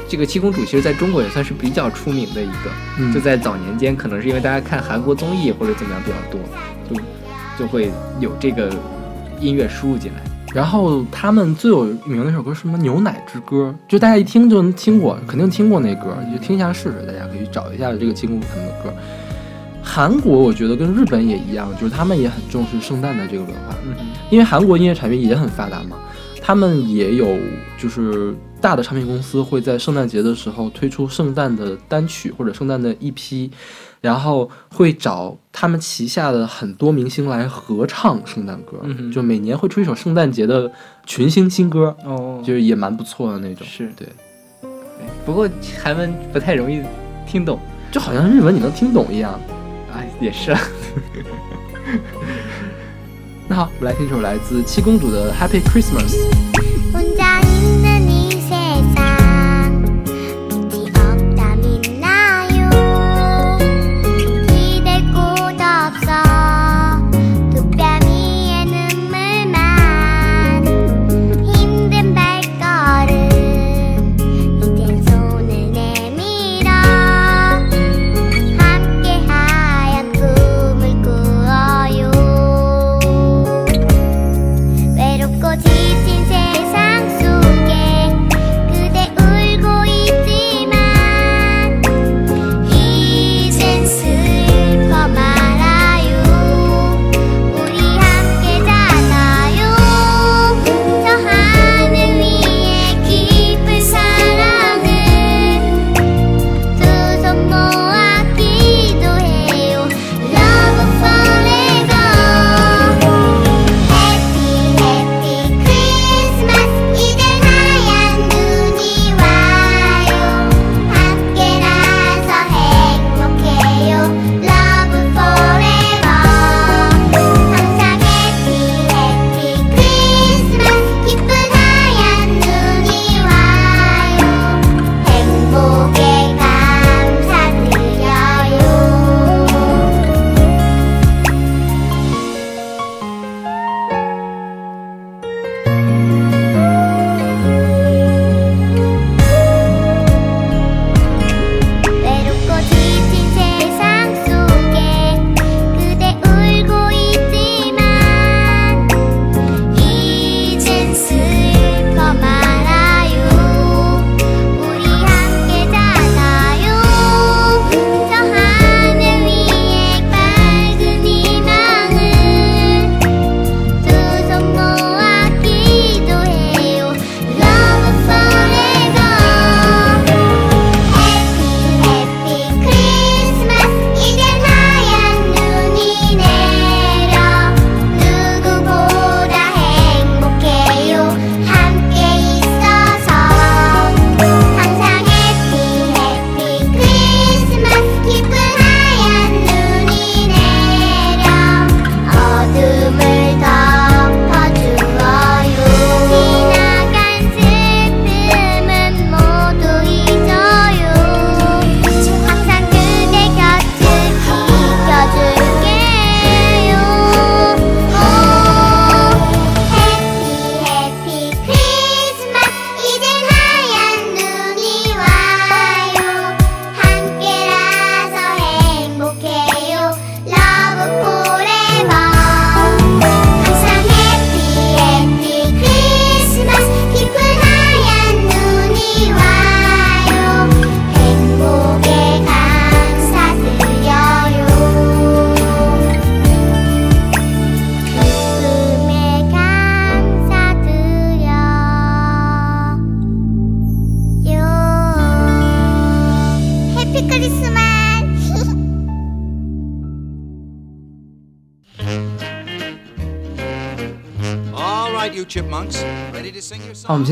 [0.09, 6.41] 这个七公主其实在中国也算是比较出名的一个，嗯就在早年间，可能是因为大家看韩国综艺或者怎么样比较多，
[6.89, 7.03] 就
[7.59, 8.71] 就会有这个
[9.41, 10.23] 音乐输入进来。
[10.53, 18.93] 然后他们最有名的一首歌是什么《牛奶之歌》，就大家一听就能听过，肯定听过那歌，就听一下试试，大家可以找一下这个七公主他们的歌。
[19.81, 23.95] 韩国我觉得跟日本也一样，就是他们也很重视圣诞的这个文化，嗯
[24.29, 25.97] 因为韩国音乐产业也很发达嘛，
[26.51, 27.39] 他们也有
[27.79, 33.49] 就是大的唱片公司会在圣诞节的时候推出圣诞的单曲或者圣诞的一批
[34.01, 40.69] 然后会找他们旗下的很多明星来合唱圣诞歌，嗯就每年会出一首圣诞节的
[41.07, 43.65] 群星新歌，哦就是也蛮不错的那种。
[43.65, 44.09] 是对，
[45.25, 45.49] 不过
[45.81, 46.83] 韩文不太容易
[47.29, 47.61] 听懂，
[47.93, 49.39] 就好像日文你能听懂一样。
[49.95, 50.61] 哎，也是啊。
[53.51, 56.15] 那好，我们来听一首来自七公主的《Happy Christmas》。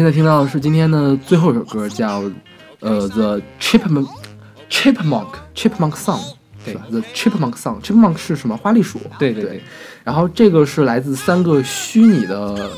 [0.09, 2.23] 在听到的是今天的最后一首歌，叫
[2.81, 4.09] 呃 The Chipmunk
[4.71, 6.23] Chipmunk Chipmunk Song，
[6.65, 8.57] 对吧？The Chipmunk Song Chipmunk 是什么？
[8.57, 8.99] 花栗鼠。
[9.19, 9.63] 对对对对，
[10.05, 12.71] 然后这个是来自三个虚拟的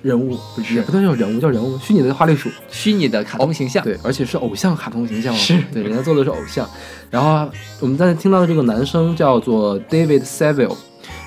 [0.00, 2.48] 人物，不是不对，叫人物，叫人物，虚拟的花栗鼠。
[2.70, 6.66] 虚拟的卡通形象，对，而且是偶像卡通形象哦，是对，人家做的是偶像。
[7.10, 7.50] 然后
[7.80, 10.74] 我们在听到的这个男生叫做 David Seville，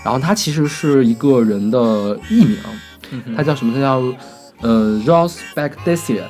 [0.03, 2.57] 然后他其实是一个人的艺名，
[3.11, 3.75] 嗯他叫什么？
[3.75, 4.01] 他叫
[4.61, 6.23] 呃 Ross Bagdasia，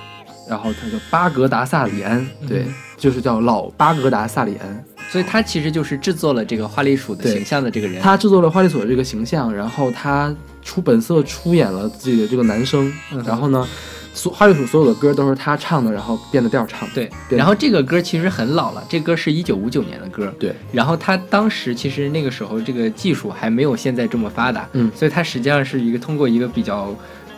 [0.49, 4.85] 然后他叫巴格达萨里安，对，嗯就是叫老巴格达萨里安。
[5.11, 8.01] 所以他其实就是制作了这个花栗鼠的形象的这个人。
[8.01, 13.67] 他制作了花栗鼠的这个形象，然后他出本色出演了自己的这个男生，嗯然后呢，
[14.15, 16.95] 所花栗鼠所有的歌都是他唱的，然后变的调唱的。
[17.29, 20.33] 对，然后这个歌其实很老了，这歌是一九五九年的歌。
[20.39, 26.95] 对，然后他当时其实那个时候这个技术还没有现在这么发达，嗯所以他实际上是一个通过一个比较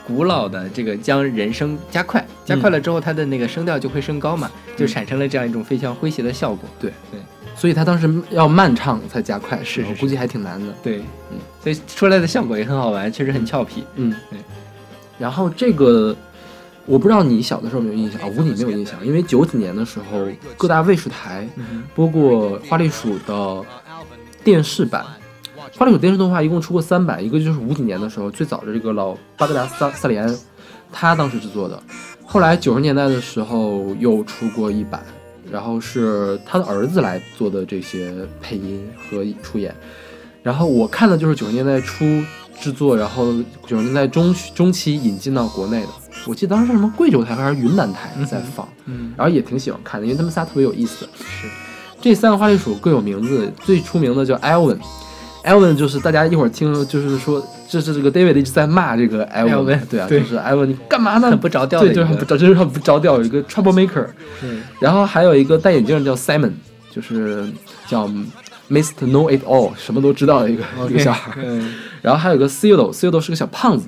[0.07, 6.69] 古老的这个将人声加快，加快了之后它的那个声调就会升高嘛，就产生了这样一种非常诙谐的效果。
[6.79, 7.19] 对对，
[7.57, 10.73] 所以他当时要慢唱才加快，是是我估计还挺难的。
[10.81, 10.99] 对，
[11.29, 13.83] 嗯，所以出来的效果也很好玩，确实很俏皮。
[13.95, 14.39] 嗯，对。
[15.19, 16.15] 然后这个
[16.85, 18.27] 我不知道你小的时候有没有印象啊？
[18.27, 23.61] 我估计你没有印象，因为九几年的时候各大卫视台嗯播过花栗鼠的
[24.41, 25.05] 电视版。
[25.75, 30.33] 花栗鼠电视动画一共出过三版，一个就是五几年的时候最早的这个老巴格达萨萨里安，
[30.91, 31.81] 他当时制作的。
[32.25, 35.03] 后来九十年代的时候又出过一版，
[35.51, 39.75] 然后是他的儿子来做的这些配音和出演。
[40.43, 42.05] 然后我看的就是九十年代初
[42.59, 43.33] 制作，然后
[43.65, 45.89] 九十年代中中期引进到国内的。
[46.25, 51.07] 我记得当时是什么贵州台还是云南台在放，嗯，然后也挺喜欢看的，因为他们仨特别有意思。
[51.15, 51.47] 是
[52.01, 54.77] 这三个花栗鼠各有名字，最出名的叫 Elvin。
[55.47, 61.29] Elvin 就是大家一会儿听，就是说这是这个 David 一直在骂这个 Elvin，Elvin，对啊，对就是 Elvin 你干嘛呢？
[61.29, 64.05] 很不着调的对，就是很不着，就是很不着调，有一个 trouble maker。
[64.43, 66.51] 嗯然后还有一个戴眼镜叫 Simon，
[66.91, 67.47] 就是
[67.87, 68.07] 叫
[68.69, 69.05] Mr.
[69.09, 71.31] Know It All，什么都知道的一个一个小孩。
[71.43, 73.87] 嗯然后还有一个 Cilo，Cilo 是个小胖子，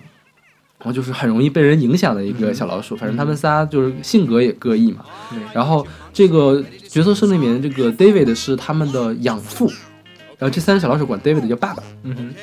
[0.79, 2.95] 然后就是很容易被人影响的一个小老鼠。
[2.95, 5.05] 反正他们仨就是性格也各异嘛。
[5.29, 9.71] 对然后这个角色设定里面，这个 David 是他们的养父，
[10.39, 11.83] 然后这三只小老鼠管 David 叫爸爸。
[12.03, 12.33] 嗯哼，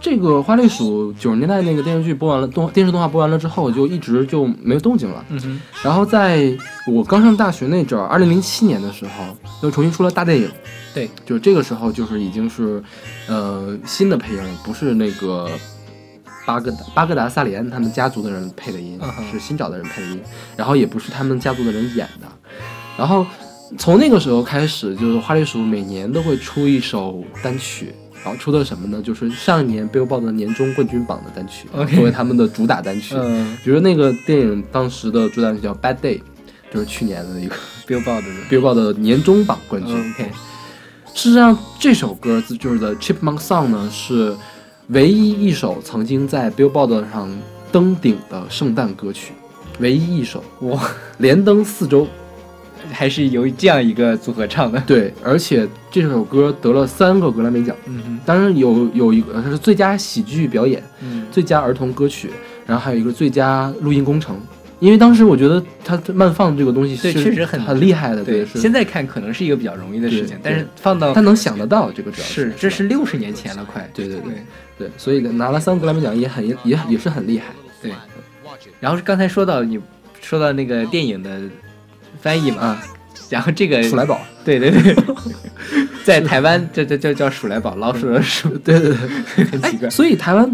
[0.00, 5.24] 这个花栗鼠九十年代那个电视剧播完了，动电视动画播完了之后，就一直就没有动静了。
[5.28, 6.52] 嗯哼，然后在
[6.86, 10.50] 我刚上大学那阵儿，二零零七年的时候，又重新出了大电影。
[10.94, 12.82] 对，就是这个时候，就是已经是，
[13.28, 15.46] 呃，新的配音了，不是那个
[16.46, 18.98] 巴格达巴格达萨里安他们家族的人配的音，
[19.30, 20.22] 是新找的人配的音，
[20.56, 22.26] 然后也不是他们家族的人演的。
[22.96, 23.26] 然后
[23.78, 27.92] 从那个时候开始，就是花栗鼠每年都会出一首单曲。
[28.24, 29.00] 然后出的什么呢？
[29.00, 33.14] 就是上一年 Billboard 的年终冠军榜的单曲作为他们的主打单曲。
[33.16, 36.18] 嗯比如那个电影当时的主打曲叫《Bad Day》，
[36.72, 37.54] 就是去年的一个，
[37.86, 39.94] Billboard 的 Billboard 的年终榜冠军。
[39.94, 40.28] OK，
[41.14, 44.34] 事实上，这首歌就是的《Chipmunk Song》呢，是
[44.88, 47.30] 唯一一首曾经在 Billboard 上
[47.70, 49.34] 登顶的圣诞歌曲，
[49.78, 52.08] 唯一一首，哇，连登四周。
[52.90, 54.82] 还是由这样一个组合唱的。
[54.86, 62.30] 对，而且这首歌得了三个格莱美奖，嗯哼，当然有有一个是最佳喜剧表演、嗯，最佳儿童歌曲，
[62.66, 64.40] 然后还有一个最佳录音工程。
[64.78, 73.90] 因为当时我觉得他慢放这个东西对是确实很很厉害的，对，是现在看可能是一个比较容易的事情，但是放到他能想得到这个主要是这是六十年前了，快。
[73.94, 74.42] 对对对对
[74.80, 77.54] 对，所以拿了三个格莱美奖也很也也也是很厉害。
[77.80, 77.90] 对。
[78.78, 79.80] 然后刚才说到你
[80.20, 81.40] 说到那个电影的
[82.20, 82.82] 翻译嘛，啊，
[83.30, 84.96] 然后这个 鼠来宝，对对对，
[86.04, 88.94] 在台湾这这叫叫鼠来宝，老鼠的鼠，对对
[89.36, 89.90] 对，很奇怪。
[89.90, 90.50] 所以台湾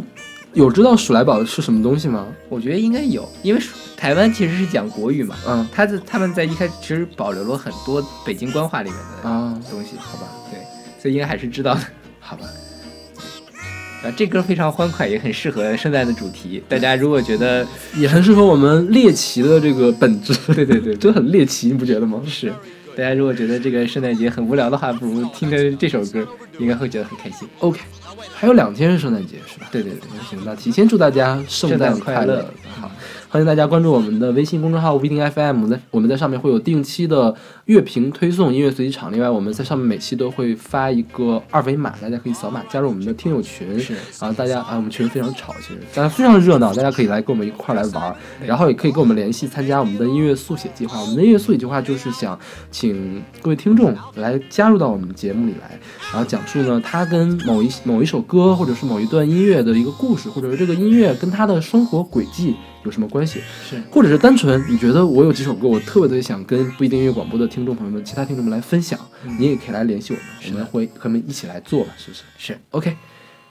[0.54, 2.26] 有知道鼠来宝是什么东西吗？
[2.48, 10.26] 我觉得应该有，因为鼠台湾其实是讲国语嘛，嗯他在他们在一开始其实保留了很多北京官话里面的啊，东西，好吧？
[10.50, 10.58] 对，
[11.00, 11.80] 所以应该还是知道的。
[12.20, 12.46] 好吧，
[14.02, 16.62] 啊，这歌非常欢快，也很适合圣诞的主题。
[16.68, 17.66] 大家如果觉得
[17.96, 20.34] 也很适合我们猎奇的这个本质。
[20.54, 22.20] 对对对 真的很猎奇，你不觉得吗？
[22.26, 22.52] 是，
[22.96, 26.26] 大家如果觉得这个圣诞节很无聊的话，不如听着这首歌，
[26.58, 27.48] 应该会觉得很开心。
[27.60, 27.80] OK，
[28.34, 29.68] 还有两天是圣诞节是吧？
[29.70, 32.54] 对对对，行，那提前祝大家圣诞快乐乐。
[32.80, 32.90] 好，
[33.32, 37.34] 欢迎大家关注我们的微信公众号 v 听 FM，在我们在上面会有定期的
[37.64, 39.10] 乐评推送、音乐随机场。
[39.10, 43.80] 另外，我们在上面每期都会发一个二维码，大家可以扫码加入我们的听友群。
[43.80, 48.14] 是啊大家啊，我们群非常吵，其实大家非常热闹，大家可以来跟我们一块儿来玩儿，
[48.44, 51.00] 然后也可以跟我们联系参加我们的音乐速写计划。
[51.00, 52.38] 我们的音乐速写计划就是想
[52.70, 55.80] 请各位听众来加入到我们节目里来，
[56.12, 68.98] 然后讲述呢他跟某一某一首歌或者是某一段音乐的一个故事，或者是这个音乐跟他的生活轨迹有什么关系，是或者是单纯你觉得我有几首歌我特别特别想跟不一定音乐广播的听众朋友们、其他听众们来分享，
[69.38, 72.22] 你也可以来联系我们，我们会和你们一起来做，是不是？
[72.38, 72.96] 是，OK，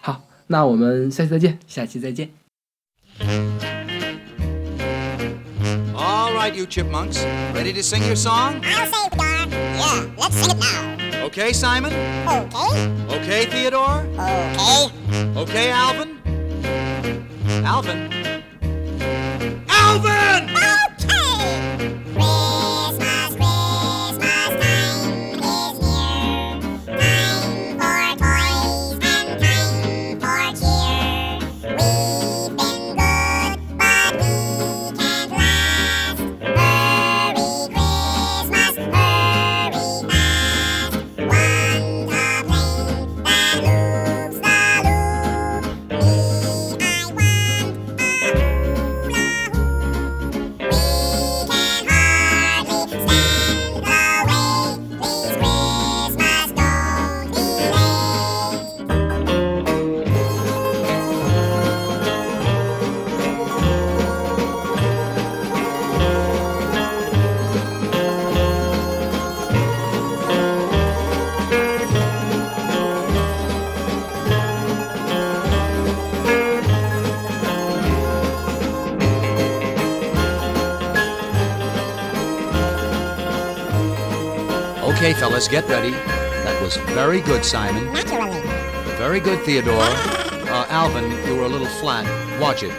[0.02, 1.58] 好，那我们下期再见。
[1.68, 2.30] 下期再见。
[5.95, 7.24] All right, you chipmunks.
[7.53, 8.56] Ready to sing your song?
[8.64, 9.48] I'll say, Fedora.
[9.78, 11.26] Yeah, let's sing it now.
[11.28, 11.94] Okay, Simon?
[12.28, 14.03] Okay, Okay, Theodore?
[14.18, 14.90] okay.
[15.38, 16.18] Okay, Alvin?
[17.64, 18.10] Alvin?
[19.99, 20.51] moving!
[85.49, 85.91] Get ready.
[85.91, 87.91] That was very good, Simon.
[87.91, 88.39] Naturally.
[88.97, 89.81] Very good, Theodore.
[89.81, 92.05] Uh, Alvin, you were a little flat.
[92.39, 92.72] Watch it,